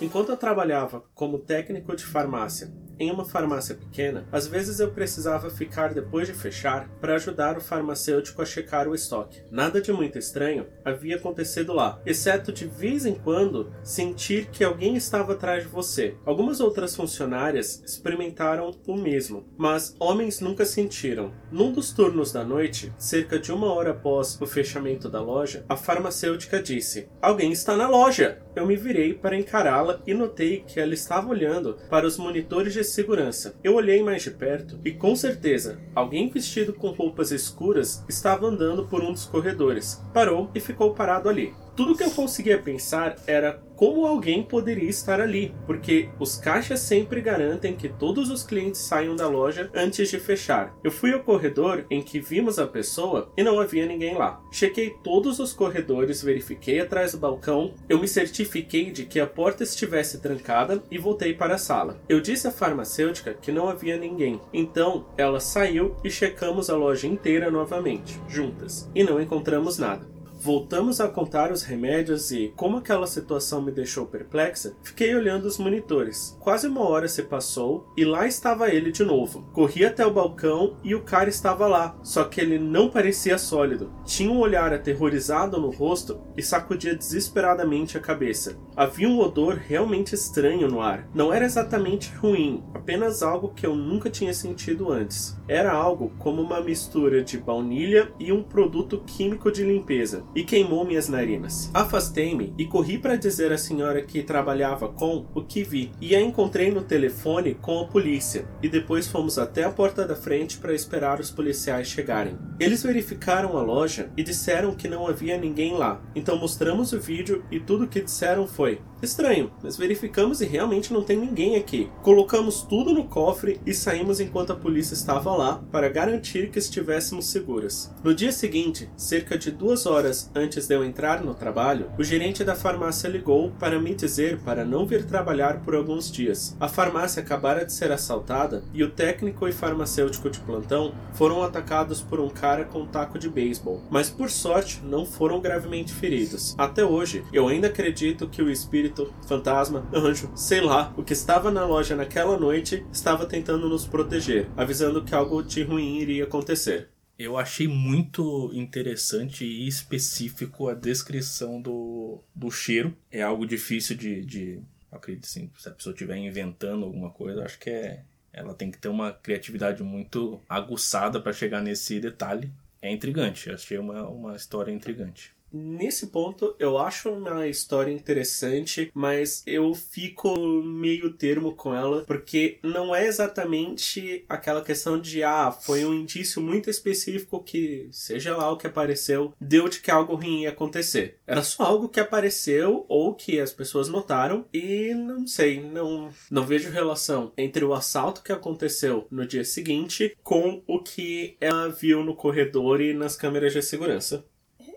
Enquanto 0.01 0.29
eu 0.29 0.37
trabalhava 0.37 1.03
como 1.13 1.37
técnico 1.37 1.95
de 1.95 2.03
farmácia 2.03 2.73
em 3.01 3.09
uma 3.09 3.25
farmácia 3.25 3.73
pequena, 3.73 4.27
às 4.31 4.45
vezes 4.45 4.79
eu 4.79 4.91
precisava 4.91 5.49
ficar 5.49 5.91
depois 5.91 6.27
de 6.27 6.33
fechar 6.33 6.87
para 7.01 7.15
ajudar 7.15 7.57
o 7.57 7.61
farmacêutico 7.61 8.41
a 8.41 8.45
checar 8.45 8.87
o 8.87 8.93
estoque. 8.93 9.41
Nada 9.49 9.81
de 9.81 9.91
muito 9.91 10.19
estranho 10.19 10.67
havia 10.85 11.15
acontecido 11.15 11.73
lá, 11.73 11.99
exceto 12.05 12.51
de 12.51 12.67
vez 12.67 13.05
em 13.07 13.15
quando 13.15 13.71
sentir 13.83 14.49
que 14.51 14.63
alguém 14.63 14.95
estava 14.95 15.33
atrás 15.33 15.63
de 15.63 15.69
você. 15.69 16.15
Algumas 16.23 16.59
outras 16.59 16.95
funcionárias 16.95 17.81
experimentaram 17.83 18.71
o 18.85 18.95
mesmo, 18.95 19.47
mas 19.57 19.95
homens 19.99 20.39
nunca 20.39 20.63
sentiram. 20.63 21.33
Num 21.51 21.71
dos 21.71 21.91
turnos 21.91 22.31
da 22.31 22.43
noite, 22.43 22.93
cerca 22.99 23.39
de 23.39 23.51
uma 23.51 23.73
hora 23.73 23.91
após 23.91 24.39
o 24.39 24.45
fechamento 24.45 25.09
da 25.09 25.21
loja, 25.21 25.65
a 25.67 25.75
farmacêutica 25.75 26.61
disse: 26.61 27.09
Alguém 27.19 27.51
está 27.51 27.75
na 27.75 27.87
loja! 27.87 28.43
Eu 28.55 28.67
me 28.67 28.75
virei 28.75 29.13
para 29.13 29.37
encará-la 29.37 30.01
e 30.05 30.13
notei 30.13 30.63
que 30.67 30.79
ela 30.79 30.93
estava 30.93 31.29
olhando 31.29 31.77
para 31.89 32.05
os 32.05 32.17
monitores 32.17 32.73
de 32.73 32.83
segurança. 32.91 33.55
Eu 33.63 33.75
olhei 33.75 34.03
mais 34.03 34.21
de 34.21 34.31
perto 34.31 34.79
e 34.83 34.91
com 34.91 35.15
certeza 35.15 35.79
alguém 35.95 36.29
vestido 36.29 36.73
com 36.73 36.89
roupas 36.89 37.31
escuras 37.31 38.03
estava 38.07 38.47
andando 38.47 38.87
por 38.87 39.01
um 39.01 39.11
dos 39.11 39.25
corredores. 39.25 40.01
Parou 40.13 40.49
e 40.53 40.59
ficou 40.59 40.93
parado 40.93 41.29
ali. 41.29 41.53
Tudo 41.81 41.95
que 41.95 42.03
eu 42.03 42.11
conseguia 42.11 42.59
pensar 42.59 43.15
era 43.25 43.59
como 43.75 44.05
alguém 44.05 44.43
poderia 44.43 44.87
estar 44.87 45.19
ali, 45.19 45.51
porque 45.65 46.09
os 46.19 46.35
caixas 46.35 46.79
sempre 46.81 47.19
garantem 47.21 47.75
que 47.75 47.89
todos 47.89 48.29
os 48.29 48.43
clientes 48.43 48.79
saiam 48.81 49.15
da 49.15 49.27
loja 49.27 49.67
antes 49.73 50.07
de 50.07 50.19
fechar. 50.19 50.77
Eu 50.83 50.91
fui 50.91 51.11
ao 51.11 51.21
corredor 51.21 51.83
em 51.89 52.03
que 52.03 52.19
vimos 52.19 52.59
a 52.59 52.67
pessoa 52.67 53.33
e 53.35 53.41
não 53.41 53.59
havia 53.59 53.87
ninguém 53.87 54.15
lá. 54.15 54.39
Chequei 54.51 54.91
todos 55.03 55.39
os 55.39 55.53
corredores, 55.53 56.21
verifiquei 56.21 56.79
atrás 56.79 57.13
do 57.13 57.17
balcão, 57.17 57.73
eu 57.89 57.99
me 57.99 58.07
certifiquei 58.07 58.91
de 58.91 59.05
que 59.05 59.19
a 59.19 59.25
porta 59.25 59.63
estivesse 59.63 60.19
trancada 60.19 60.83
e 60.91 60.99
voltei 60.99 61.33
para 61.33 61.55
a 61.55 61.57
sala. 61.57 61.99
Eu 62.07 62.21
disse 62.21 62.47
à 62.47 62.51
farmacêutica 62.51 63.33
que 63.33 63.51
não 63.51 63.67
havia 63.67 63.97
ninguém, 63.97 64.39
então 64.53 65.07
ela 65.17 65.39
saiu 65.39 65.95
e 66.03 66.11
checamos 66.11 66.69
a 66.69 66.77
loja 66.77 67.07
inteira 67.07 67.49
novamente, 67.49 68.21
juntas, 68.29 68.87
e 68.93 69.03
não 69.03 69.19
encontramos 69.19 69.79
nada. 69.79 70.20
Voltamos 70.43 70.99
a 70.99 71.07
contar 71.07 71.51
os 71.51 71.61
remédios 71.61 72.31
e, 72.31 72.51
como 72.55 72.77
aquela 72.77 73.05
situação 73.05 73.61
me 73.61 73.71
deixou 73.71 74.07
perplexa, 74.07 74.75
fiquei 74.81 75.13
olhando 75.13 75.45
os 75.45 75.59
monitores. 75.59 76.35
Quase 76.39 76.67
uma 76.67 76.81
hora 76.81 77.07
se 77.07 77.21
passou 77.21 77.85
e 77.95 78.03
lá 78.03 78.25
estava 78.25 78.71
ele 78.71 78.91
de 78.91 79.03
novo. 79.03 79.47
Corri 79.53 79.85
até 79.85 80.03
o 80.03 80.11
balcão 80.11 80.77
e 80.83 80.95
o 80.95 81.03
cara 81.03 81.29
estava 81.29 81.67
lá, 81.67 81.95
só 82.01 82.23
que 82.23 82.41
ele 82.41 82.57
não 82.57 82.89
parecia 82.89 83.37
sólido. 83.37 83.93
Tinha 84.03 84.31
um 84.31 84.39
olhar 84.39 84.73
aterrorizado 84.73 85.61
no 85.61 85.69
rosto 85.69 86.19
e 86.35 86.41
sacudia 86.41 86.95
desesperadamente 86.95 87.95
a 87.95 88.01
cabeça. 88.01 88.57
Havia 88.75 89.07
um 89.07 89.19
odor 89.19 89.59
realmente 89.63 90.15
estranho 90.15 90.67
no 90.67 90.81
ar. 90.81 91.07
Não 91.13 91.31
era 91.31 91.45
exatamente 91.45 92.11
ruim, 92.15 92.63
apenas 92.73 93.21
algo 93.21 93.53
que 93.53 93.67
eu 93.67 93.75
nunca 93.75 94.09
tinha 94.09 94.33
sentido 94.33 94.91
antes. 94.91 95.37
Era 95.47 95.71
algo 95.71 96.11
como 96.17 96.41
uma 96.41 96.61
mistura 96.61 97.23
de 97.23 97.37
baunilha 97.37 98.11
e 98.19 98.31
um 98.31 98.41
produto 98.41 99.03
químico 99.05 99.51
de 99.51 99.63
limpeza 99.63 100.30
e 100.35 100.43
queimou 100.43 100.85
minhas 100.85 101.09
narinas. 101.09 101.69
Afastei-me 101.73 102.53
e 102.57 102.65
corri 102.65 102.97
para 102.97 103.15
dizer 103.15 103.51
à 103.51 103.57
senhora 103.57 104.01
que 104.01 104.23
trabalhava 104.23 104.89
com 104.89 105.25
o 105.33 105.41
que 105.41 105.63
vi 105.63 105.91
e 105.99 106.15
a 106.15 106.21
encontrei 106.21 106.71
no 106.71 106.81
telefone 106.81 107.55
com 107.55 107.79
a 107.79 107.85
polícia 107.85 108.45
e 108.61 108.69
depois 108.69 109.07
fomos 109.07 109.37
até 109.37 109.63
a 109.63 109.71
porta 109.71 110.05
da 110.05 110.15
frente 110.15 110.57
para 110.57 110.73
esperar 110.73 111.19
os 111.19 111.31
policiais 111.31 111.87
chegarem. 111.87 112.37
Eles 112.59 112.83
verificaram 112.83 113.57
a 113.57 113.61
loja 113.61 114.11
e 114.15 114.23
disseram 114.23 114.75
que 114.75 114.87
não 114.87 115.07
havia 115.07 115.37
ninguém 115.37 115.73
lá. 115.73 116.01
Então 116.15 116.37
mostramos 116.37 116.93
o 116.93 116.99
vídeo 116.99 117.43
e 117.51 117.59
tudo 117.59 117.87
que 117.87 118.01
disseram 118.01 118.47
foi: 118.47 118.79
Estranho, 119.01 119.51
mas 119.63 119.77
verificamos 119.77 120.41
e 120.41 120.45
realmente 120.45 120.93
não 120.93 121.01
tem 121.01 121.17
ninguém 121.17 121.55
aqui. 121.55 121.89
Colocamos 122.03 122.61
tudo 122.61 122.93
no 122.93 123.05
cofre 123.05 123.59
e 123.65 123.73
saímos 123.73 124.19
enquanto 124.19 124.53
a 124.53 124.55
polícia 124.55 124.93
estava 124.93 125.35
lá 125.35 125.59
para 125.71 125.89
garantir 125.89 126.51
que 126.51 126.59
estivéssemos 126.59 127.25
seguras. 127.25 127.91
No 128.03 128.13
dia 128.13 128.31
seguinte, 128.31 128.87
cerca 128.95 129.37
de 129.37 129.49
duas 129.49 129.87
horas 129.87 130.29
antes 130.35 130.67
de 130.67 130.75
eu 130.75 130.85
entrar 130.85 131.23
no 131.23 131.33
trabalho, 131.33 131.89
o 131.97 132.03
gerente 132.03 132.43
da 132.43 132.53
farmácia 132.53 133.07
ligou 133.07 133.51
para 133.59 133.79
me 133.79 133.95
dizer 133.95 134.37
para 134.39 134.63
não 134.63 134.85
vir 134.85 135.03
trabalhar 135.05 135.61
por 135.61 135.73
alguns 135.73 136.11
dias. 136.11 136.55
A 136.59 136.67
farmácia 136.67 137.23
acabara 137.23 137.65
de 137.65 137.73
ser 137.73 137.91
assaltada 137.91 138.63
e 138.71 138.83
o 138.83 138.91
técnico 138.91 139.47
e 139.47 139.51
farmacêutico 139.51 140.29
de 140.29 140.39
plantão 140.41 140.93
foram 141.13 141.41
atacados 141.41 142.01
por 142.01 142.19
um 142.19 142.29
cara 142.29 142.65
com 142.65 142.81
um 142.81 142.87
taco 142.87 143.17
de 143.17 143.29
beisebol, 143.29 143.81
mas 143.89 144.11
por 144.11 144.29
sorte 144.29 144.79
não 144.83 145.07
foram 145.07 145.41
gravemente 145.41 145.91
feridos. 145.91 146.53
Até 146.55 146.85
hoje, 146.85 147.23
eu 147.33 147.47
ainda 147.47 147.67
acredito 147.67 148.27
que 148.27 148.43
o 148.43 148.49
espírito 148.51 148.90
espírito, 148.91 149.13
fantasma, 149.27 149.89
anjo, 149.93 150.31
sei 150.35 150.61
lá, 150.61 150.93
o 150.97 151.03
que 151.03 151.13
estava 151.13 151.49
na 151.49 151.65
loja 151.65 151.95
naquela 151.95 152.37
noite 152.37 152.85
estava 152.91 153.25
tentando 153.25 153.67
nos 153.67 153.85
proteger, 153.87 154.49
avisando 154.55 155.03
que 155.03 155.15
algo 155.15 155.41
de 155.41 155.63
ruim 155.63 155.97
iria 155.97 156.25
acontecer. 156.25 156.89
Eu 157.17 157.37
achei 157.37 157.67
muito 157.67 158.51
interessante 158.53 159.45
e 159.45 159.67
específico 159.67 160.67
a 160.67 160.73
descrição 160.73 161.61
do, 161.61 162.19
do 162.33 162.49
cheiro. 162.49 162.95
É 163.11 163.21
algo 163.21 163.45
difícil 163.45 163.95
de, 163.95 164.25
de 164.25 164.61
acredito 164.91 165.25
assim, 165.25 165.49
se 165.57 165.69
a 165.69 165.71
pessoa 165.71 165.93
estiver 165.93 166.17
inventando 166.17 166.83
alguma 166.83 167.09
coisa, 167.11 167.43
acho 167.43 167.59
que 167.59 167.69
é 167.69 168.03
ela 168.33 168.53
tem 168.53 168.71
que 168.71 168.77
ter 168.77 168.87
uma 168.87 169.11
criatividade 169.11 169.83
muito 169.83 170.41
aguçada 170.47 171.19
para 171.19 171.33
chegar 171.33 171.61
nesse 171.61 171.99
detalhe. 171.99 172.49
É 172.81 172.89
intrigante, 172.89 173.51
achei 173.51 173.77
uma, 173.77 174.07
uma 174.07 174.37
história 174.37 174.71
intrigante. 174.71 175.33
Nesse 175.53 176.07
ponto, 176.07 176.55
eu 176.57 176.77
acho 176.77 177.09
uma 177.09 177.47
história 177.47 177.91
interessante, 177.91 178.89
mas 178.93 179.43
eu 179.45 179.73
fico 179.73 180.37
meio 180.63 181.11
termo 181.13 181.53
com 181.53 181.75
ela, 181.75 182.03
porque 182.05 182.57
não 182.63 182.95
é 182.95 183.05
exatamente 183.05 184.23
aquela 184.29 184.63
questão 184.63 184.99
de, 184.99 185.23
ah, 185.23 185.51
foi 185.51 185.83
um 185.83 185.93
indício 185.93 186.41
muito 186.41 186.69
específico 186.69 187.43
que, 187.43 187.89
seja 187.91 188.35
lá 188.35 188.49
o 188.49 188.57
que 188.57 188.67
apareceu, 188.67 189.33
deu 189.39 189.67
de 189.67 189.81
que 189.81 189.91
algo 189.91 190.15
ruim 190.15 190.43
ia 190.43 190.49
acontecer. 190.49 191.17
Era 191.27 191.43
só 191.43 191.63
algo 191.63 191.89
que 191.89 191.99
apareceu 191.99 192.85
ou 192.87 193.13
que 193.13 193.39
as 193.39 193.51
pessoas 193.51 193.89
notaram 193.89 194.45
e 194.53 194.93
não 194.93 195.27
sei, 195.27 195.61
não, 195.61 196.09
não 196.29 196.45
vejo 196.45 196.69
relação 196.69 197.33
entre 197.37 197.65
o 197.65 197.73
assalto 197.73 198.23
que 198.23 198.31
aconteceu 198.31 199.07
no 199.11 199.25
dia 199.25 199.43
seguinte 199.43 200.15
com 200.23 200.63
o 200.65 200.79
que 200.79 201.35
ela 201.41 201.67
viu 201.67 202.03
no 202.03 202.15
corredor 202.15 202.79
e 202.81 202.93
nas 202.93 203.15
câmeras 203.15 203.53
de 203.53 203.61
segurança 203.61 204.25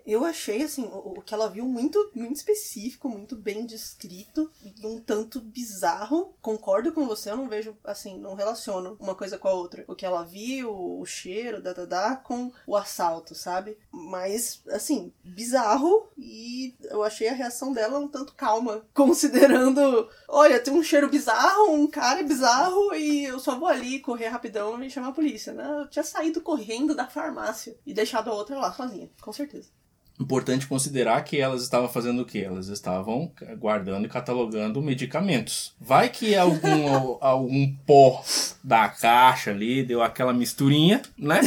eu 0.06 0.24
achei, 0.24 0.62
assim, 0.62 0.84
o, 0.84 1.18
o, 1.18 1.22
que 1.22 1.32
ela 1.32 1.48
viu 1.48 1.64
muito, 1.64 2.10
muito 2.14 2.36
específico, 2.36 3.08
muito 3.08 3.34
bem 3.36 3.64
descrito 3.64 4.50
e 4.62 4.86
um 4.86 5.00
tanto 5.00 5.40
bizarro. 5.40 6.34
Concordo 6.42 6.92
com 6.92 7.06
você, 7.06 7.30
eu 7.30 7.36
não 7.36 7.48
vejo, 7.48 7.76
assim, 7.82 8.18
não 8.18 8.34
relaciono 8.34 8.96
uma 9.00 9.14
coisa 9.14 9.38
com 9.38 9.48
a 9.48 9.52
outra. 9.52 9.84
O 9.88 9.94
que 9.94 10.04
ela 10.04 10.22
viu, 10.22 10.70
o 10.70 11.04
cheiro, 11.06 11.62
da, 11.62 11.72
da, 11.72 11.86
da 11.86 12.16
com 12.16 12.52
o 12.66 12.76
assalto, 12.76 13.34
sabe? 13.34 13.78
Mas, 13.90 14.62
assim, 14.68 15.12
bizarro 15.22 16.08
e 16.18 16.76
eu 16.82 17.02
achei 17.02 17.28
a 17.28 17.34
reação 17.34 17.72
dela 17.72 17.98
um 17.98 18.08
tanto 18.08 18.34
calma, 18.34 18.84
considerando, 18.92 20.08
olha, 20.28 20.60
tem 20.60 20.74
um 20.74 20.82
cheiro 20.82 21.08
bizarro, 21.08 21.72
um 21.72 21.86
cara 21.86 22.22
bizarro 22.22 22.94
e 22.94 23.24
eu 23.24 23.38
só 23.38 23.58
vou 23.58 23.68
ali 23.68 24.00
correr 24.00 24.28
rapidão 24.28 24.82
e 24.82 24.90
chamar 24.90 25.08
a 25.08 25.12
polícia, 25.12 25.52
né? 25.52 25.66
Eu 25.80 25.88
tinha 25.88 26.02
saído 26.02 26.40
correndo 26.42 26.94
da 26.94 27.06
farmácia 27.06 27.76
e 27.86 27.94
deixado 27.94 28.30
a 28.30 28.34
outra 28.34 28.58
lá 28.58 28.72
sozinha, 28.72 29.10
com 29.20 29.32
certeza. 29.32 29.70
Importante 30.18 30.66
considerar 30.66 31.22
que 31.24 31.40
elas 31.40 31.62
estavam 31.62 31.88
fazendo 31.88 32.22
o 32.22 32.24
quê? 32.24 32.38
Elas 32.38 32.68
estavam 32.68 33.32
guardando 33.58 34.06
e 34.06 34.08
catalogando 34.08 34.80
medicamentos. 34.80 35.72
Vai 35.80 36.08
que 36.08 36.36
algum, 36.36 37.18
algum 37.20 37.74
pó 37.84 38.24
da 38.62 38.88
caixa 38.88 39.50
ali 39.50 39.82
deu 39.82 40.02
aquela 40.02 40.32
misturinha, 40.32 41.02
né? 41.18 41.40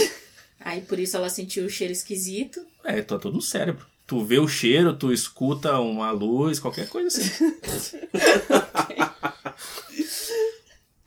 Aí 0.60 0.82
por 0.82 1.00
isso 1.00 1.16
ela 1.16 1.30
sentiu 1.30 1.66
o 1.66 1.70
cheiro 1.70 1.94
esquisito. 1.94 2.62
É, 2.84 3.02
tá 3.02 3.18
tudo 3.18 3.36
no 3.36 3.42
cérebro. 3.42 3.86
Tu 4.06 4.24
vê 4.24 4.38
o 4.38 4.48
cheiro, 4.48 4.94
tu 4.94 5.14
escuta 5.14 5.80
uma 5.80 6.12
luz, 6.12 6.60
qualquer 6.60 6.90
coisa 6.90 7.08
assim. 7.08 7.30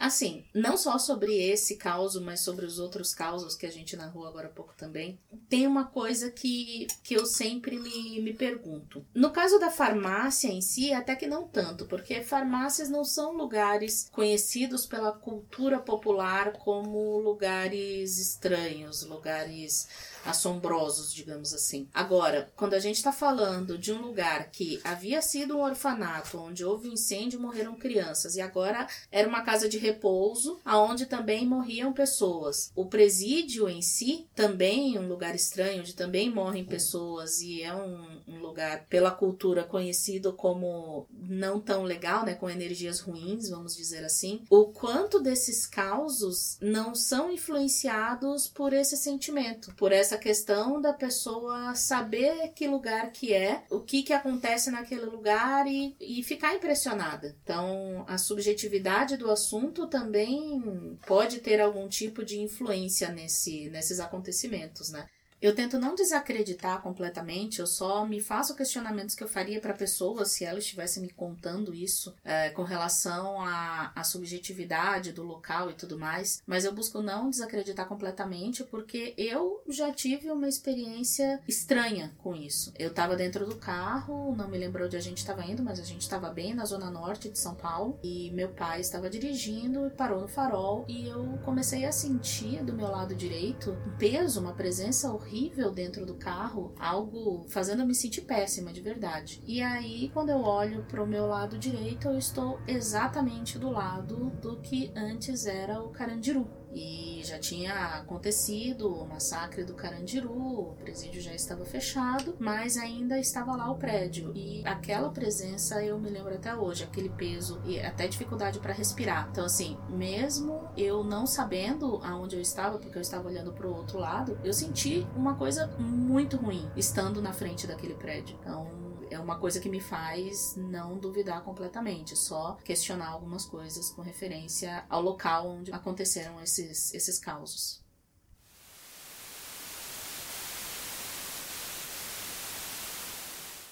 Assim, 0.01 0.47
não 0.55 0.79
só 0.79 0.99
sobre 0.99 1.37
esse 1.37 1.77
caso, 1.77 2.23
mas 2.23 2.41
sobre 2.41 2.65
os 2.65 2.79
outros 2.79 3.13
causos 3.13 3.55
que 3.55 3.67
a 3.67 3.71
gente 3.71 3.95
narrou 3.99 4.27
agora 4.27 4.47
há 4.47 4.51
pouco 4.51 4.73
também, 4.75 5.21
tem 5.47 5.67
uma 5.67 5.85
coisa 5.85 6.31
que, 6.31 6.87
que 7.05 7.13
eu 7.13 7.27
sempre 7.27 7.79
me, 7.79 8.19
me 8.23 8.33
pergunto. 8.33 9.05
No 9.15 9.31
caso 9.31 9.59
da 9.59 9.71
farmácia 9.71 10.49
em 10.49 10.63
si, 10.63 10.91
até 10.91 11.15
que 11.15 11.27
não 11.27 11.47
tanto, 11.47 11.85
porque 11.85 12.23
farmácias 12.23 12.89
não 12.89 13.05
são 13.05 13.37
lugares 13.37 14.09
conhecidos 14.11 14.87
pela 14.87 15.13
cultura 15.13 15.79
popular 15.79 16.55
como 16.55 17.19
lugares 17.19 18.17
estranhos, 18.17 19.05
lugares 19.05 19.87
assombrosos, 20.25 21.13
digamos 21.13 21.55
assim. 21.55 21.89
Agora, 21.93 22.51
quando 22.57 22.75
a 22.75 22.79
gente 22.79 22.97
está 22.97 23.13
falando 23.13 23.79
de 23.79 23.93
um 23.93 24.01
lugar 24.01 24.51
que 24.51 24.81
havia 24.85 25.23
sido 25.23 25.57
um 25.57 25.63
orfanato, 25.63 26.39
onde 26.39 26.65
houve 26.65 26.89
um 26.89 26.93
incêndio 26.93 27.39
e 27.39 27.43
morreram 27.43 27.75
crianças, 27.75 28.37
e 28.37 28.41
agora 28.41 28.87
era 29.11 29.29
uma 29.29 29.43
casa 29.43 29.69
de 29.69 29.79
repouso, 29.79 30.61
aonde 30.65 31.07
também 31.07 31.47
morriam 31.47 31.93
pessoas. 31.93 32.71
O 32.75 32.87
presídio 32.87 33.69
em 33.69 33.83
si, 33.83 34.27
também 34.35 34.99
um 34.99 35.09
lugar 35.09 35.35
estranho, 35.35 35.81
onde 35.81 35.95
também 35.95 36.31
morrem 36.31 36.65
pessoas, 36.65 37.41
e 37.41 37.63
é 37.63 37.75
um, 37.75 38.21
um 38.29 38.39
lugar 38.39 38.87
pela 38.89 39.11
cultura 39.11 39.65
conhecido 39.65 40.33
como 40.33 41.07
não 41.11 41.61
tão 41.61 41.83
legal, 41.83 42.25
né, 42.25 42.35
com 42.35 42.49
energias 42.49 43.01
ruins, 43.01 43.49
vamos 43.49 43.77
dizer 43.77 44.05
assim. 44.05 44.43
O 44.51 44.67
quanto 44.67 45.21
desses 45.21 45.67
causos 45.67 46.59
não 46.61 46.95
são 46.95 47.31
influenciados 47.31 48.49
por 48.49 48.73
esse 48.73 48.97
sentimento, 48.97 49.75
por 49.75 49.93
essa 49.93 50.10
essa 50.11 50.19
questão 50.19 50.81
da 50.81 50.93
pessoa 50.93 51.73
saber 51.77 52.49
que 52.49 52.67
lugar 52.67 53.13
que 53.13 53.33
é, 53.33 53.63
o 53.71 53.81
que 53.81 54.03
que 54.03 54.13
acontece 54.13 54.69
naquele 54.69 55.05
lugar 55.05 55.67
e, 55.69 55.95
e 56.01 56.23
ficar 56.25 56.55
impressionada. 56.55 57.37
Então, 57.45 58.05
a 58.09 58.19
subjetividade 58.19 59.17
do 59.17 59.31
assunto 59.31 59.87
também 59.87 60.99
pode 61.07 61.39
ter 61.39 61.61
algum 61.61 61.89
tipo 61.89 62.25
de 62.25 62.41
influência 62.41 63.11
nesse, 63.11 63.71
nesses 63.71 64.01
acontecimentos, 64.01 64.91
né? 64.91 65.07
Eu 65.43 65.55
tento 65.55 65.79
não 65.79 65.95
desacreditar 65.95 66.83
completamente, 66.83 67.61
eu 67.61 67.67
só 67.67 68.05
me 68.05 68.21
faço 68.21 68.55
questionamentos 68.55 69.15
que 69.15 69.25
eu 69.25 69.29
faria 69.29 69.59
para 69.59 69.73
a 69.73 69.77
pessoa 69.77 70.27
se 70.27 70.45
ela 70.45 70.59
estivesse 70.59 71.01
me 71.01 71.09
contando 71.09 71.73
isso 71.73 72.15
é, 72.23 72.51
com 72.51 72.63
relação 72.63 73.41
à, 73.41 73.91
à 73.95 74.05
subjetividade 74.05 75.13
do 75.13 75.23
local 75.23 75.71
e 75.71 75.75
tudo 75.75 75.99
mais, 75.99 76.43
mas 76.47 76.67
eu 76.67 76.75
busco 76.75 77.01
não 77.01 77.31
desacreditar 77.31 77.87
completamente 77.87 78.65
porque 78.65 79.15
eu 79.17 79.63
já 79.67 79.91
tive 79.91 80.31
uma 80.31 80.47
experiência 80.47 81.41
estranha 81.49 82.13
com 82.19 82.37
isso. 82.37 82.75
Eu 82.79 82.91
estava 82.91 83.17
dentro 83.17 83.47
do 83.47 83.57
carro, 83.57 84.37
não 84.37 84.47
me 84.47 84.59
lembro 84.59 84.85
onde 84.85 84.97
a 84.97 85.01
gente 85.01 85.19
estava 85.19 85.43
indo, 85.47 85.63
mas 85.63 85.81
a 85.81 85.85
gente 85.85 86.03
estava 86.03 86.29
bem 86.29 86.53
na 86.53 86.67
zona 86.67 86.91
norte 86.91 87.31
de 87.31 87.39
São 87.39 87.55
Paulo 87.55 87.99
e 88.03 88.31
meu 88.33 88.51
pai 88.51 88.81
estava 88.83 89.09
dirigindo 89.09 89.87
e 89.87 89.91
parou 89.91 90.21
no 90.21 90.29
farol 90.29 90.85
e 90.87 91.09
eu 91.09 91.39
comecei 91.47 91.87
a 91.87 91.93
sentir 91.93 92.63
do 92.63 92.75
meu 92.75 92.91
lado 92.91 93.15
direito 93.15 93.71
um 93.71 93.97
peso, 93.97 94.39
uma 94.39 94.53
presença 94.53 95.11
horrível 95.11 95.30
horrível 95.31 95.71
dentro 95.71 96.05
do 96.05 96.15
carro, 96.15 96.73
algo 96.79 97.47
fazendo 97.49 97.83
eu 97.83 97.87
me 97.87 97.95
sentir 97.95 98.23
péssima 98.23 98.73
de 98.73 98.81
verdade. 98.81 99.41
E 99.47 99.63
aí, 99.63 100.11
quando 100.13 100.31
eu 100.31 100.41
olho 100.41 100.85
para 100.89 101.03
o 101.03 101.07
meu 101.07 101.27
lado 101.27 101.57
direito, 101.57 102.09
eu 102.09 102.19
estou 102.19 102.59
exatamente 102.67 103.57
do 103.57 103.71
lado 103.71 104.31
do 104.43 104.57
que 104.57 104.91
antes 104.97 105.47
era 105.47 105.81
o 105.81 105.91
Carandiru. 105.91 106.60
E 106.73 107.21
já 107.25 107.39
tinha 107.39 107.97
acontecido 107.97 108.93
o 108.93 109.07
massacre 109.07 109.65
do 109.65 109.75
Carandiru, 109.75 110.33
o 110.33 110.75
presídio 110.77 111.21
já 111.21 111.35
estava 111.35 111.65
fechado, 111.65 112.37
mas 112.39 112.77
ainda 112.77 113.19
estava 113.19 113.57
lá 113.57 113.71
o 113.71 113.77
prédio. 113.77 114.33
E 114.35 114.63
aquela 114.67 115.11
presença 115.11 115.85
eu 115.85 115.99
me 115.99 116.09
lembro 116.09 116.35
até 116.35 116.55
hoje, 116.55 116.85
aquele 116.85 117.09
peso 117.09 117.61
e 117.65 117.81
até 117.81 118.07
dificuldade 118.07 118.59
para 118.61 118.73
respirar. 118.73 119.29
Então, 119.31 119.45
assim, 119.45 119.77
mesmo 119.89 120.69
eu 120.77 121.03
não 121.03 121.27
sabendo 121.27 122.01
aonde 122.03 122.37
eu 122.37 122.43
estava, 122.43 122.79
porque 122.79 122.97
eu 122.97 123.03
estava 123.03 123.29
olhando 123.29 123.53
para 123.53 123.67
o 123.67 123.75
outro 123.75 123.99
lado, 123.99 124.39
eu 124.45 124.53
senti 124.53 125.07
uma 125.17 125.35
coisa 125.35 125.67
muito 125.79 126.37
ruim 126.37 126.71
estando 126.77 127.21
na 127.21 127.33
frente 127.33 127.67
daquele 127.67 127.95
prédio. 127.95 128.37
Então, 128.41 128.80
é 129.11 129.19
uma 129.19 129.39
coisa 129.39 129.61
que 129.61 129.69
me 129.69 129.81
faz 129.81 130.55
não 130.57 130.99
duvidar 130.99 131.43
completamente, 131.43 132.17
só 132.17 132.57
questionar 132.65 133.09
algumas 133.09 133.45
coisas 133.45 133.91
com 133.91 134.03
referência 134.03 134.85
ao 134.89 135.03
local 135.03 135.49
onde 135.49 135.73
aconteceram 135.73 136.41
esses, 136.41 136.95
esses 136.95 137.19
causos. 137.19 137.81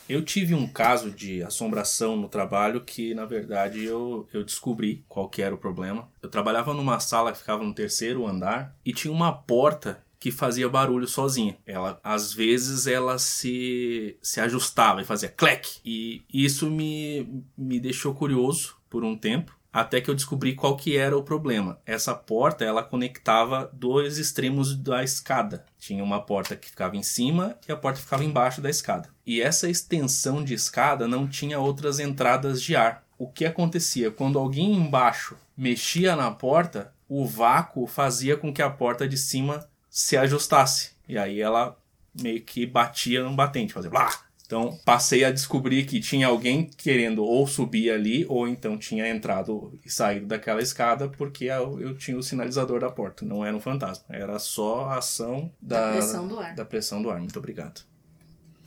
Eu 0.09 0.25
tive 0.25 0.55
um 0.55 0.67
caso 0.67 1.11
de 1.11 1.43
assombração 1.43 2.17
no 2.17 2.31
trabalho 2.31 2.83
que, 2.83 3.15
na 3.15 3.27
verdade, 3.27 3.85
eu, 3.85 4.27
eu 4.33 4.43
descobri 4.43 5.05
qual 5.07 5.31
era 5.37 5.55
o 5.55 5.59
problema. 5.59 6.11
Eu 6.23 6.31
trabalhava 6.31 6.73
numa 6.73 6.99
sala 6.99 7.31
que 7.31 7.39
ficava 7.39 7.63
no 7.63 7.75
terceiro 7.75 8.27
andar 8.27 8.75
e 8.83 8.91
tinha 8.95 9.13
uma 9.13 9.31
porta 9.31 10.03
que 10.19 10.31
fazia 10.31 10.69
barulho 10.69 11.07
sozinha. 11.07 11.57
Ela, 11.67 12.01
às 12.03 12.33
vezes, 12.33 12.87
ela 12.87 13.19
se, 13.19 14.17
se 14.21 14.41
ajustava 14.41 15.01
e 15.01 15.05
fazia 15.05 15.29
clec. 15.29 15.81
E 15.85 16.25
isso 16.33 16.71
me, 16.71 17.45
me 17.57 17.79
deixou 17.79 18.15
curioso 18.15 18.77
por 18.91 19.05
um 19.05 19.17
tempo, 19.17 19.57
até 19.73 20.01
que 20.01 20.11
eu 20.11 20.15
descobri 20.15 20.55
qual 20.55 20.77
que 20.77 20.97
era 20.97 21.17
o 21.17 21.23
problema. 21.23 21.79
Essa 21.87 22.15
porta, 22.15 22.65
ela 22.65 22.83
conectava 22.83 23.71
dois 23.73 24.19
extremos 24.19 24.75
da 24.75 25.05
escada. 25.05 25.65
Tinha 25.79 26.03
uma 26.03 26.21
porta 26.21 26.57
que 26.57 26.71
ficava 26.71 26.97
em 26.97 27.03
cima 27.03 27.57
e 27.69 27.71
a 27.71 27.77
porta 27.77 28.01
ficava 28.01 28.25
embaixo 28.25 28.61
da 28.61 28.71
escada. 28.71 29.09
E 29.25 29.41
essa 29.41 29.69
extensão 29.69 30.43
de 30.43 30.55
escada 30.55 31.07
não 31.07 31.29
tinha 31.29 31.61
outras 31.61 32.01
entradas 32.01 32.63
de 32.63 32.75
ar. 32.75 33.05
O 33.17 33.29
que 33.29 33.45
acontecia? 33.45 34.11
Quando 34.11 34.39
alguém 34.39 34.75
embaixo 34.75 35.37
mexia 35.57 36.17
na 36.17 36.31
porta, 36.31 36.93
o 37.09 37.27
vácuo 37.27 37.87
fazia 37.87 38.37
com 38.37 38.53
que 38.53 38.63
a 38.63 38.71
porta 38.71 39.09
de 39.09 39.17
cima 39.17 39.69
se 39.99 40.17
ajustasse. 40.17 40.93
E 41.09 41.19
aí 41.19 41.41
ela 41.41 41.77
meio 42.21 42.41
que 42.43 42.65
batia 42.65 43.23
no 43.23 43.35
batente, 43.35 43.73
fazia 43.73 43.91
blá. 43.91 44.11
Então, 44.47 44.79
passei 44.85 45.25
a 45.25 45.31
descobrir 45.31 45.85
que 45.85 46.01
tinha 46.01 46.27
alguém 46.29 46.71
querendo 46.71 47.23
ou 47.23 47.47
subir 47.47 47.91
ali, 47.91 48.25
ou 48.29 48.49
então 48.49 48.79
tinha 48.79 49.07
entrado 49.07 49.79
e 49.85 49.91
saído 49.91 50.27
daquela 50.27 50.63
escada, 50.63 51.09
porque 51.09 51.47
eu, 51.47 51.79
eu 51.81 51.99
tinha 51.99 52.17
o 52.17 52.23
sinalizador 52.23 52.81
da 52.81 52.91
porta. 52.91 53.27
Não 53.27 53.45
era 53.45 53.55
um 53.55 53.61
fantasma, 53.61 54.07
era 54.09 54.39
só 54.39 54.87
a 54.87 54.99
ação 54.99 55.53
da, 55.61 55.91
Da 55.91 55.93
pressão 55.97 56.29
do 56.29 56.39
ar. 56.39 56.55
Da 56.55 56.65
pressão 56.65 57.03
do 57.03 57.11
ar. 57.11 57.19
Muito 57.19 57.39
obrigado. 57.39 57.83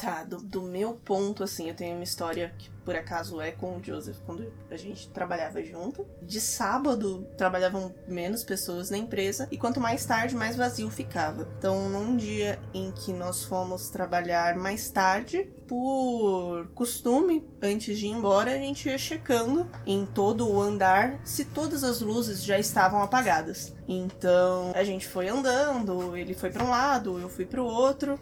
Tá, 0.01 0.23
do, 0.23 0.37
do 0.37 0.63
meu 0.63 0.95
ponto, 0.95 1.43
assim, 1.43 1.69
eu 1.69 1.75
tenho 1.75 1.93
uma 1.93 2.03
história 2.03 2.51
que 2.57 2.71
por 2.83 2.95
acaso 2.95 3.39
é 3.39 3.51
com 3.51 3.77
o 3.77 3.83
Joseph 3.83 4.17
quando 4.25 4.51
a 4.71 4.75
gente 4.75 5.07
trabalhava 5.09 5.63
junto. 5.63 6.07
De 6.23 6.41
sábado 6.41 7.27
trabalhavam 7.37 7.93
menos 8.07 8.43
pessoas 8.43 8.89
na 8.89 8.97
empresa 8.97 9.47
e 9.51 9.57
quanto 9.57 9.79
mais 9.79 10.03
tarde, 10.03 10.35
mais 10.35 10.55
vazio 10.55 10.89
ficava. 10.89 11.47
Então, 11.57 11.87
num 11.87 12.17
dia 12.17 12.59
em 12.73 12.91
que 12.91 13.13
nós 13.13 13.43
fomos 13.43 13.89
trabalhar 13.89 14.55
mais 14.57 14.89
tarde, 14.89 15.47
por 15.67 16.67
costume, 16.73 17.47
antes 17.61 17.97
de 17.97 18.07
ir 18.07 18.09
embora, 18.09 18.51
a 18.51 18.57
gente 18.57 18.89
ia 18.89 18.97
checando 18.97 19.69
em 19.85 20.05
todo 20.05 20.49
o 20.49 20.59
andar 20.59 21.19
se 21.23 21.45
todas 21.45 21.83
as 21.83 22.01
luzes 22.01 22.43
já 22.43 22.59
estavam 22.59 23.01
apagadas. 23.01 23.73
Então, 23.87 24.71
a 24.73 24.83
gente 24.83 25.07
foi 25.07 25.29
andando, 25.29 26.17
ele 26.17 26.33
foi 26.33 26.49
para 26.49 26.63
um 26.63 26.69
lado, 26.69 27.19
eu 27.19 27.29
fui 27.29 27.45
para 27.45 27.61
o 27.61 27.65
outro. 27.65 28.19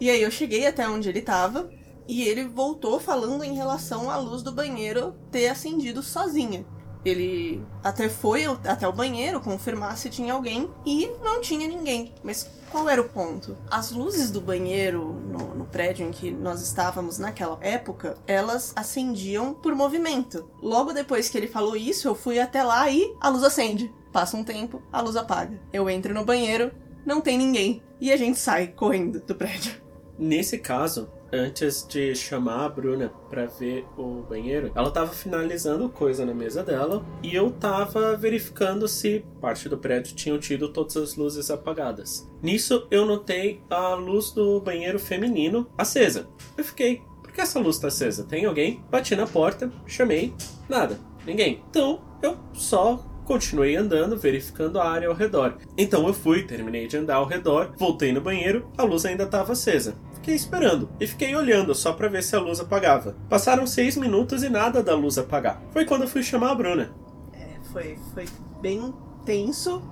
E 0.00 0.10
aí 0.10 0.22
eu 0.22 0.30
cheguei 0.30 0.66
até 0.66 0.88
onde 0.88 1.08
ele 1.08 1.22
tava 1.22 1.70
e 2.06 2.22
ele 2.22 2.44
voltou 2.44 3.00
falando 3.00 3.44
em 3.44 3.54
relação 3.54 4.10
à 4.10 4.16
luz 4.16 4.42
do 4.42 4.52
banheiro 4.52 5.14
ter 5.30 5.48
acendido 5.48 6.02
sozinha. 6.02 6.66
Ele 7.04 7.62
até 7.82 8.08
foi 8.08 8.44
até 8.44 8.88
o 8.88 8.92
banheiro 8.92 9.40
confirmar 9.40 9.96
se 9.98 10.08
tinha 10.08 10.32
alguém 10.32 10.70
e 10.86 11.10
não 11.22 11.40
tinha 11.40 11.68
ninguém. 11.68 12.14
Mas 12.22 12.50
qual 12.70 12.88
era 12.88 13.00
o 13.00 13.08
ponto? 13.08 13.56
As 13.70 13.92
luzes 13.92 14.30
do 14.30 14.40
banheiro 14.40 15.12
no, 15.12 15.54
no 15.54 15.64
prédio 15.66 16.06
em 16.06 16.10
que 16.10 16.30
nós 16.30 16.62
estávamos 16.62 17.18
naquela 17.18 17.58
época, 17.60 18.16
elas 18.26 18.72
acendiam 18.74 19.52
por 19.52 19.74
movimento. 19.74 20.48
Logo 20.62 20.92
depois 20.92 21.28
que 21.28 21.36
ele 21.36 21.46
falou 21.46 21.76
isso, 21.76 22.08
eu 22.08 22.14
fui 22.14 22.40
até 22.40 22.62
lá 22.62 22.90
e 22.90 23.14
a 23.20 23.28
luz 23.28 23.44
acende. 23.44 23.92
Passa 24.10 24.36
um 24.36 24.44
tempo, 24.44 24.80
a 24.90 25.02
luz 25.02 25.14
apaga. 25.14 25.60
Eu 25.72 25.90
entro 25.90 26.14
no 26.14 26.24
banheiro, 26.24 26.72
não 27.04 27.20
tem 27.20 27.36
ninguém. 27.36 27.82
E 28.00 28.10
a 28.10 28.16
gente 28.16 28.38
sai 28.38 28.68
correndo 28.68 29.20
do 29.20 29.34
prédio. 29.34 29.83
Nesse 30.18 30.58
caso, 30.58 31.08
antes 31.32 31.86
de 31.86 32.14
chamar 32.14 32.64
a 32.64 32.68
Bruna 32.68 33.12
pra 33.28 33.46
ver 33.46 33.84
o 33.98 34.22
banheiro, 34.22 34.70
ela 34.74 34.90
tava 34.90 35.12
finalizando 35.12 35.88
coisa 35.88 36.24
na 36.24 36.32
mesa 36.32 36.62
dela 36.62 37.04
e 37.22 37.34
eu 37.34 37.50
tava 37.50 38.16
verificando 38.16 38.86
se 38.86 39.24
parte 39.40 39.68
do 39.68 39.76
prédio 39.76 40.14
tinham 40.14 40.38
tido 40.38 40.68
todas 40.68 40.96
as 40.96 41.16
luzes 41.16 41.50
apagadas. 41.50 42.30
Nisso 42.40 42.86
eu 42.90 43.04
notei 43.04 43.60
a 43.68 43.94
luz 43.94 44.30
do 44.30 44.60
banheiro 44.60 44.98
feminino 44.98 45.66
acesa. 45.76 46.28
Eu 46.56 46.64
fiquei, 46.64 47.02
por 47.22 47.32
que 47.32 47.40
essa 47.40 47.58
luz 47.58 47.78
tá 47.78 47.88
acesa? 47.88 48.24
Tem 48.24 48.44
alguém? 48.44 48.84
Bati 48.90 49.16
na 49.16 49.26
porta, 49.26 49.72
chamei, 49.86 50.32
nada, 50.68 50.98
ninguém. 51.26 51.62
Então 51.68 52.00
eu 52.22 52.36
só 52.52 53.04
Continuei 53.24 53.74
andando, 53.76 54.16
verificando 54.16 54.78
a 54.78 54.88
área 54.88 55.08
ao 55.08 55.14
redor. 55.14 55.56
Então 55.76 56.06
eu 56.06 56.14
fui, 56.14 56.42
terminei 56.42 56.86
de 56.86 56.96
andar 56.96 57.16
ao 57.16 57.26
redor, 57.26 57.72
voltei 57.76 58.12
no 58.12 58.20
banheiro, 58.20 58.70
a 58.76 58.82
luz 58.82 59.04
ainda 59.04 59.24
estava 59.24 59.52
acesa. 59.52 59.94
Fiquei 60.14 60.34
esperando 60.34 60.88
e 61.00 61.06
fiquei 61.06 61.34
olhando 61.34 61.74
só 61.74 61.92
para 61.92 62.08
ver 62.08 62.22
se 62.22 62.34
a 62.34 62.40
luz 62.40 62.60
apagava. 62.60 63.16
Passaram 63.28 63.66
seis 63.66 63.96
minutos 63.96 64.42
e 64.42 64.48
nada 64.48 64.82
da 64.82 64.94
luz 64.94 65.18
apagar. 65.18 65.62
Foi 65.70 65.84
quando 65.84 66.02
eu 66.02 66.08
fui 66.08 66.22
chamar 66.22 66.52
a 66.52 66.54
Bruna. 66.54 66.94
É, 67.32 67.58
foi, 67.72 67.98
foi 68.14 68.24
bem 68.60 68.94
tenso. 69.24 69.82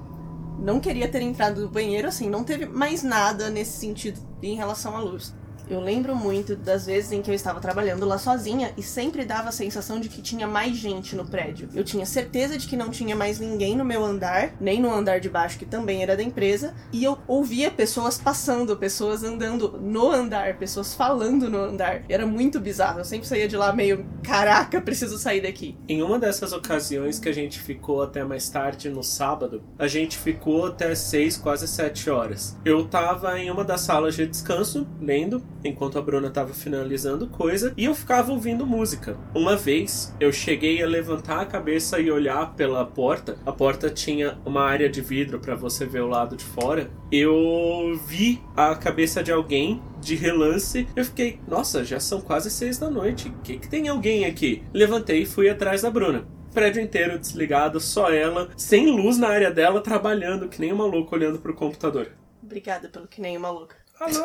Não 0.58 0.80
queria 0.80 1.08
ter 1.08 1.22
entrado 1.22 1.62
no 1.62 1.68
banheiro, 1.68 2.08
assim, 2.08 2.28
não 2.30 2.44
teve 2.44 2.66
mais 2.66 3.02
nada 3.02 3.50
nesse 3.50 3.78
sentido 3.78 4.20
em 4.42 4.54
relação 4.54 4.96
à 4.96 5.00
luz. 5.00 5.34
Eu 5.72 5.80
lembro 5.80 6.14
muito 6.14 6.54
das 6.54 6.84
vezes 6.84 7.12
em 7.12 7.22
que 7.22 7.30
eu 7.30 7.34
estava 7.34 7.58
trabalhando 7.58 8.04
lá 8.04 8.18
sozinha 8.18 8.74
e 8.76 8.82
sempre 8.82 9.24
dava 9.24 9.48
a 9.48 9.52
sensação 9.52 9.98
de 9.98 10.10
que 10.10 10.20
tinha 10.20 10.46
mais 10.46 10.76
gente 10.76 11.16
no 11.16 11.24
prédio. 11.24 11.66
Eu 11.74 11.82
tinha 11.82 12.04
certeza 12.04 12.58
de 12.58 12.66
que 12.66 12.76
não 12.76 12.90
tinha 12.90 13.16
mais 13.16 13.40
ninguém 13.40 13.74
no 13.74 13.82
meu 13.82 14.04
andar, 14.04 14.52
nem 14.60 14.82
no 14.82 14.92
andar 14.92 15.18
de 15.18 15.30
baixo, 15.30 15.58
que 15.58 15.64
também 15.64 16.02
era 16.02 16.14
da 16.14 16.22
empresa, 16.22 16.74
e 16.92 17.02
eu 17.02 17.16
ouvia 17.26 17.70
pessoas 17.70 18.18
passando, 18.18 18.76
pessoas 18.76 19.24
andando 19.24 19.78
no 19.80 20.10
andar, 20.10 20.58
pessoas 20.58 20.92
falando 20.92 21.48
no 21.48 21.56
andar. 21.56 22.02
Era 22.06 22.26
muito 22.26 22.60
bizarro. 22.60 22.98
Eu 23.00 23.04
sempre 23.06 23.26
saía 23.26 23.48
de 23.48 23.56
lá 23.56 23.72
meio, 23.72 24.04
caraca, 24.22 24.78
preciso 24.78 25.16
sair 25.16 25.40
daqui. 25.40 25.78
Em 25.88 26.02
uma 26.02 26.18
dessas 26.18 26.52
ocasiões 26.52 27.18
que 27.18 27.30
a 27.30 27.34
gente 27.34 27.58
ficou 27.58 28.02
até 28.02 28.22
mais 28.22 28.46
tarde 28.50 28.90
no 28.90 29.02
sábado, 29.02 29.62
a 29.78 29.88
gente 29.88 30.18
ficou 30.18 30.66
até 30.66 30.94
6, 30.94 31.38
quase 31.38 31.66
7 31.66 32.10
horas. 32.10 32.58
Eu 32.62 32.86
tava 32.86 33.38
em 33.38 33.50
uma 33.50 33.64
das 33.64 33.80
salas 33.80 34.14
de 34.14 34.26
descanso, 34.26 34.86
lendo, 35.00 35.42
enquanto 35.64 35.98
a 35.98 36.02
Bruna 36.02 36.28
estava 36.28 36.52
finalizando 36.52 37.26
coisa 37.26 37.72
e 37.76 37.84
eu 37.84 37.94
ficava 37.94 38.32
ouvindo 38.32 38.66
música. 38.66 39.16
Uma 39.34 39.56
vez 39.56 40.14
eu 40.20 40.32
cheguei 40.32 40.82
a 40.82 40.86
levantar 40.86 41.40
a 41.40 41.46
cabeça 41.46 41.98
e 42.00 42.10
olhar 42.10 42.54
pela 42.54 42.84
porta. 42.84 43.36
A 43.44 43.52
porta 43.52 43.90
tinha 43.90 44.38
uma 44.44 44.62
área 44.62 44.88
de 44.88 45.00
vidro 45.00 45.38
para 45.38 45.54
você 45.54 45.86
ver 45.86 46.02
o 46.02 46.08
lado 46.08 46.36
de 46.36 46.44
fora. 46.44 46.90
Eu 47.10 47.98
vi 48.06 48.40
a 48.56 48.74
cabeça 48.74 49.22
de 49.22 49.32
alguém 49.32 49.82
de 50.00 50.14
relance. 50.14 50.86
Eu 50.96 51.04
fiquei, 51.04 51.40
nossa, 51.46 51.84
já 51.84 52.00
são 52.00 52.20
quase 52.20 52.50
seis 52.50 52.78
da 52.78 52.90
noite. 52.90 53.28
O 53.28 53.42
que, 53.42 53.58
que 53.58 53.68
tem 53.68 53.88
alguém 53.88 54.24
aqui? 54.24 54.62
Levantei 54.72 55.22
e 55.22 55.26
fui 55.26 55.48
atrás 55.48 55.82
da 55.82 55.90
Bruna 55.90 56.26
prédio 56.52 56.82
inteiro 56.82 57.18
desligado, 57.18 57.80
só 57.80 58.12
ela, 58.12 58.50
sem 58.58 58.86
luz 58.86 59.16
na 59.16 59.28
área 59.28 59.50
dela, 59.50 59.80
trabalhando 59.80 60.50
que 60.50 60.60
nem 60.60 60.70
uma 60.70 60.84
louca 60.84 61.16
olhando 61.16 61.38
pro 61.38 61.54
computador. 61.54 62.12
Obrigada 62.42 62.88
pelo 62.88 63.08
que 63.08 63.20
nem 63.20 63.36
uma 63.36 63.50
louca. 63.50 63.81
Alô? 64.02 64.24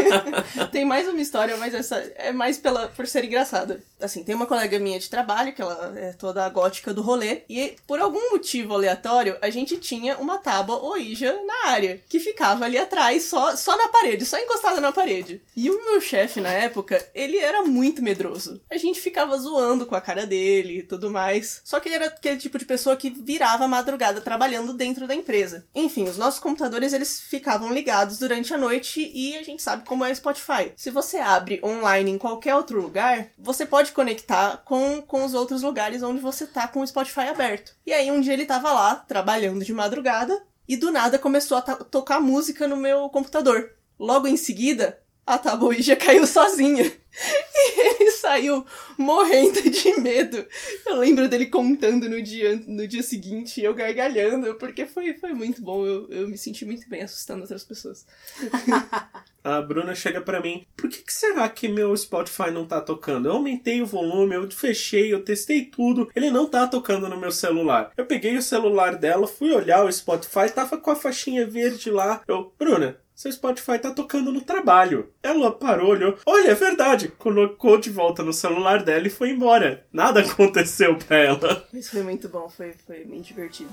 tem 0.72 0.82
mais 0.86 1.06
uma 1.06 1.20
história, 1.20 1.58
mas 1.58 1.74
essa 1.74 1.96
é 2.16 2.32
mais 2.32 2.56
pela, 2.56 2.88
por 2.88 3.06
ser 3.06 3.22
engraçada. 3.22 3.82
Assim, 4.00 4.24
tem 4.24 4.34
uma 4.34 4.46
colega 4.46 4.78
minha 4.78 4.98
de 4.98 5.10
trabalho, 5.10 5.52
que 5.52 5.60
ela 5.60 5.92
é 5.96 6.14
toda 6.14 6.48
gótica 6.48 6.94
do 6.94 7.02
rolê, 7.02 7.42
e 7.48 7.76
por 7.86 8.00
algum 8.00 8.30
motivo 8.30 8.72
aleatório, 8.72 9.36
a 9.42 9.50
gente 9.50 9.76
tinha 9.76 10.16
uma 10.16 10.38
tábua 10.38 10.82
Ouija 10.82 11.38
na 11.44 11.70
área, 11.70 12.00
que 12.08 12.18
ficava 12.18 12.64
ali 12.64 12.78
atrás, 12.78 13.24
só, 13.24 13.54
só 13.56 13.76
na 13.76 13.88
parede, 13.88 14.24
só 14.24 14.38
encostada 14.38 14.80
na 14.80 14.90
parede. 14.90 15.42
E 15.54 15.68
o 15.68 15.84
meu 15.84 16.00
chefe, 16.00 16.40
na 16.40 16.50
época, 16.50 17.06
ele 17.14 17.36
era 17.36 17.62
muito 17.62 18.02
medroso. 18.02 18.60
A 18.70 18.78
gente 18.78 19.00
ficava 19.00 19.36
zoando 19.36 19.84
com 19.84 19.94
a 19.94 20.00
cara 20.00 20.26
dele 20.26 20.78
e 20.78 20.82
tudo 20.82 21.10
mais. 21.10 21.60
Só 21.62 21.78
que 21.78 21.88
ele 21.88 21.96
era 21.96 22.06
aquele 22.06 22.38
tipo 22.38 22.58
de 22.58 22.64
pessoa 22.64 22.96
que 22.96 23.10
virava 23.10 23.64
a 23.64 23.68
madrugada 23.68 24.22
trabalhando 24.22 24.72
dentro 24.72 25.06
da 25.06 25.14
empresa. 25.14 25.66
Enfim, 25.74 26.04
os 26.04 26.16
nossos 26.16 26.40
computadores, 26.40 26.94
eles 26.94 27.20
ficavam 27.20 27.72
ligados 27.72 28.18
durante 28.18 28.52
a 28.54 28.58
noite 28.58 28.93
e 29.00 29.36
a 29.36 29.42
gente 29.42 29.62
sabe 29.62 29.84
como 29.84 30.04
é 30.04 30.10
o 30.10 30.16
Spotify. 30.16 30.72
Se 30.76 30.90
você 30.90 31.18
abre 31.18 31.60
online 31.64 32.10
em 32.10 32.18
qualquer 32.18 32.54
outro 32.54 32.80
lugar, 32.80 33.28
você 33.38 33.66
pode 33.66 33.92
conectar 33.92 34.58
com, 34.64 35.02
com 35.02 35.24
os 35.24 35.34
outros 35.34 35.62
lugares 35.62 36.02
onde 36.02 36.20
você 36.20 36.46
tá 36.46 36.68
com 36.68 36.80
o 36.80 36.86
Spotify 36.86 37.28
aberto. 37.28 37.74
E 37.86 37.92
aí 37.92 38.10
um 38.10 38.20
dia 38.20 38.32
ele 38.32 38.46
tava 38.46 38.72
lá, 38.72 38.96
trabalhando 38.96 39.64
de 39.64 39.72
madrugada, 39.72 40.42
e 40.68 40.76
do 40.76 40.90
nada 40.90 41.18
começou 41.18 41.58
a 41.58 41.62
tocar 41.62 42.20
música 42.20 42.66
no 42.66 42.76
meu 42.76 43.08
computador. 43.10 43.72
Logo 43.98 44.26
em 44.26 44.36
seguida, 44.36 44.98
a 45.26 45.38
Tabuija 45.38 45.96
caiu 45.96 46.26
sozinha. 46.26 46.90
E 47.56 47.80
ele 47.80 48.10
saiu 48.10 48.66
morrendo 48.98 49.62
de 49.70 50.00
medo. 50.00 50.44
Eu 50.84 50.96
lembro 50.96 51.28
dele 51.28 51.46
contando 51.46 52.08
no 52.08 52.20
dia, 52.20 52.60
no 52.66 52.88
dia 52.88 53.04
seguinte, 53.04 53.60
eu 53.60 53.72
gargalhando, 53.72 54.56
porque 54.56 54.84
foi, 54.84 55.14
foi 55.14 55.32
muito 55.32 55.62
bom. 55.62 55.86
Eu, 55.86 56.08
eu 56.10 56.28
me 56.28 56.36
senti 56.36 56.64
muito 56.64 56.88
bem 56.88 57.02
assustando 57.02 57.42
outras 57.42 57.62
pessoas. 57.62 58.04
A 59.44 59.60
Bruna 59.60 59.94
chega 59.94 60.22
para 60.22 60.40
mim, 60.40 60.66
por 60.74 60.88
que, 60.88 61.02
que, 61.02 61.12
será 61.12 61.46
que 61.50 61.68
meu 61.68 61.94
Spotify 61.94 62.50
não 62.50 62.66
tá 62.66 62.80
tocando? 62.80 63.28
Eu 63.28 63.34
aumentei 63.34 63.82
o 63.82 63.86
volume, 63.86 64.34
eu 64.34 64.50
fechei, 64.50 65.12
eu 65.12 65.22
testei 65.22 65.66
tudo, 65.66 66.10
ele 66.16 66.30
não 66.30 66.48
tá 66.48 66.66
tocando 66.66 67.08
no 67.10 67.20
meu 67.20 67.30
celular. 67.30 67.92
Eu 67.94 68.06
peguei 68.06 68.38
o 68.38 68.42
celular 68.42 68.96
dela, 68.96 69.26
fui 69.26 69.52
olhar 69.52 69.84
o 69.84 69.92
Spotify, 69.92 70.50
tava 70.52 70.78
com 70.78 70.90
a 70.90 70.96
faixinha 70.96 71.46
verde 71.46 71.90
lá. 71.90 72.22
Eu, 72.26 72.54
Bruna, 72.58 72.98
seu 73.14 73.30
Spotify 73.30 73.78
tá 73.78 73.92
tocando 73.92 74.32
no 74.32 74.40
trabalho. 74.40 75.12
Ela 75.22 75.52
parou, 75.52 75.90
olhou. 75.90 76.18
Olha, 76.26 76.50
é 76.50 76.54
verdade. 76.54 77.08
Colocou 77.08 77.78
de 77.78 77.90
volta 77.90 78.22
no 78.22 78.32
celular 78.32 78.82
dela 78.82 79.06
e 79.06 79.10
foi 79.10 79.30
embora. 79.30 79.86
Nada 79.92 80.20
aconteceu 80.22 80.96
pra 80.96 81.16
ela. 81.16 81.66
Isso 81.72 81.92
foi 81.92 82.02
muito 82.02 82.28
bom, 82.28 82.48
foi, 82.48 82.72
foi 82.86 83.04
bem 83.04 83.20
divertido. 83.20 83.70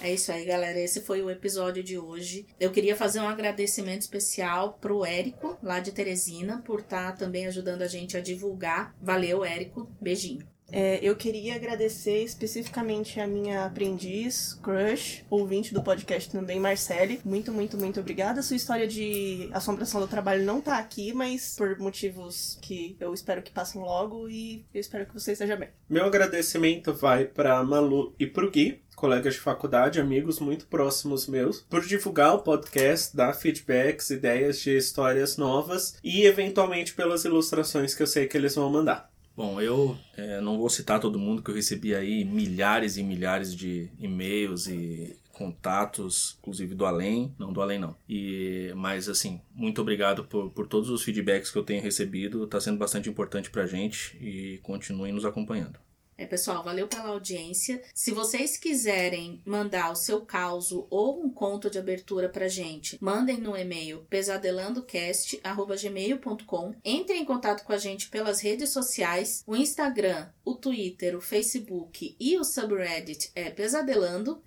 É 0.00 0.12
isso 0.12 0.30
aí, 0.30 0.44
galera. 0.44 0.78
Esse 0.78 1.00
foi 1.00 1.22
o 1.22 1.30
episódio 1.30 1.82
de 1.82 1.96
hoje. 1.96 2.46
Eu 2.60 2.70
queria 2.70 2.94
fazer 2.94 3.20
um 3.20 3.28
agradecimento 3.28 4.02
especial 4.02 4.74
pro 4.78 5.02
Érico, 5.02 5.56
lá 5.62 5.80
de 5.80 5.92
Teresina, 5.92 6.60
por 6.62 6.80
estar 6.80 7.12
tá 7.12 7.16
também 7.16 7.46
ajudando 7.46 7.80
a 7.80 7.86
gente 7.86 8.14
a 8.14 8.20
divulgar. 8.20 8.94
Valeu, 9.00 9.42
Érico. 9.42 9.88
Beijinho. 9.98 10.53
É, 10.76 10.98
eu 11.00 11.14
queria 11.14 11.54
agradecer 11.54 12.24
especificamente 12.24 13.20
a 13.20 13.28
minha 13.28 13.64
aprendiz, 13.64 14.58
crush, 14.60 15.24
ouvinte 15.30 15.72
do 15.72 15.80
podcast 15.80 16.28
também, 16.28 16.58
Marcele. 16.58 17.20
Muito, 17.24 17.52
muito, 17.52 17.78
muito 17.78 18.00
obrigada. 18.00 18.42
Sua 18.42 18.56
história 18.56 18.84
de 18.84 19.48
assombração 19.52 20.00
do 20.00 20.08
trabalho 20.08 20.42
não 20.42 20.60
tá 20.60 20.78
aqui, 20.78 21.12
mas 21.12 21.54
por 21.56 21.78
motivos 21.78 22.58
que 22.60 22.96
eu 22.98 23.14
espero 23.14 23.40
que 23.40 23.52
passem 23.52 23.80
logo 23.80 24.28
e 24.28 24.66
eu 24.74 24.80
espero 24.80 25.06
que 25.06 25.14
você 25.14 25.30
esteja 25.30 25.54
bem. 25.54 25.68
Meu 25.88 26.06
agradecimento 26.06 26.92
vai 26.92 27.24
para 27.24 27.62
Malu 27.62 28.12
e 28.18 28.26
pro 28.26 28.50
Gui, 28.50 28.82
colegas 28.96 29.34
de 29.34 29.40
faculdade, 29.40 30.00
amigos 30.00 30.40
muito 30.40 30.66
próximos 30.66 31.28
meus, 31.28 31.60
por 31.60 31.86
divulgar 31.86 32.34
o 32.34 32.42
podcast, 32.42 33.16
dar 33.16 33.32
feedbacks, 33.34 34.10
ideias 34.10 34.58
de 34.58 34.76
histórias 34.76 35.36
novas 35.36 35.96
e 36.02 36.24
eventualmente 36.24 36.94
pelas 36.94 37.24
ilustrações 37.24 37.94
que 37.94 38.02
eu 38.02 38.08
sei 38.08 38.26
que 38.26 38.36
eles 38.36 38.56
vão 38.56 38.68
mandar. 38.68 39.13
Bom, 39.36 39.60
eu 39.60 39.98
é, 40.16 40.40
não 40.40 40.58
vou 40.58 40.68
citar 40.68 41.00
todo 41.00 41.18
mundo 41.18 41.42
que 41.42 41.50
eu 41.50 41.54
recebi 41.54 41.94
aí 41.94 42.24
milhares 42.24 42.96
e 42.96 43.02
milhares 43.02 43.54
de 43.54 43.90
e-mails 43.98 44.68
e 44.68 45.16
contatos, 45.32 46.36
inclusive 46.38 46.74
do 46.74 46.86
além, 46.86 47.34
não 47.36 47.52
do 47.52 47.60
além 47.60 47.78
não. 47.78 47.96
E 48.08 48.72
mas 48.76 49.08
assim, 49.08 49.40
muito 49.52 49.80
obrigado 49.80 50.24
por, 50.24 50.50
por 50.50 50.68
todos 50.68 50.88
os 50.88 51.02
feedbacks 51.02 51.50
que 51.50 51.58
eu 51.58 51.64
tenho 51.64 51.82
recebido, 51.82 52.44
está 52.44 52.60
sendo 52.60 52.78
bastante 52.78 53.08
importante 53.08 53.50
pra 53.50 53.66
gente 53.66 54.16
e 54.20 54.58
continuem 54.62 55.12
nos 55.12 55.24
acompanhando. 55.24 55.83
É, 56.16 56.24
pessoal, 56.24 56.62
valeu 56.62 56.86
pela 56.86 57.08
audiência. 57.08 57.82
Se 57.92 58.12
vocês 58.12 58.56
quiserem 58.56 59.42
mandar 59.44 59.90
o 59.90 59.96
seu 59.96 60.24
caos 60.24 60.70
ou 60.70 61.24
um 61.24 61.28
conto 61.28 61.68
de 61.68 61.76
abertura 61.78 62.28
pra 62.28 62.46
gente, 62.46 62.96
mandem 63.00 63.38
no 63.38 63.56
e-mail 63.56 64.06
pesadelandocast@gmail.com. 64.08 66.74
Entrem 66.84 67.22
em 67.22 67.24
contato 67.24 67.64
com 67.64 67.72
a 67.72 67.78
gente 67.78 68.08
pelas 68.10 68.40
redes 68.40 68.72
sociais, 68.72 69.42
o 69.44 69.56
Instagram, 69.56 70.28
o 70.44 70.54
Twitter, 70.54 71.16
o 71.16 71.20
Facebook 71.20 72.14
e 72.18 72.38
o 72.38 72.44
subreddit 72.44 73.32
é 73.34 73.50
Pesadelando. 73.50 74.40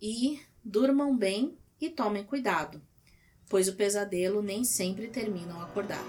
E 0.00 0.40
durmam 0.64 1.16
bem 1.16 1.58
e 1.80 1.90
tomem 1.90 2.22
cuidado, 2.24 2.80
pois 3.48 3.66
o 3.68 3.74
pesadelo 3.74 4.42
nem 4.42 4.64
sempre 4.64 5.06
termina 5.08 5.54
ao 5.54 5.62
acordar. 5.62 6.04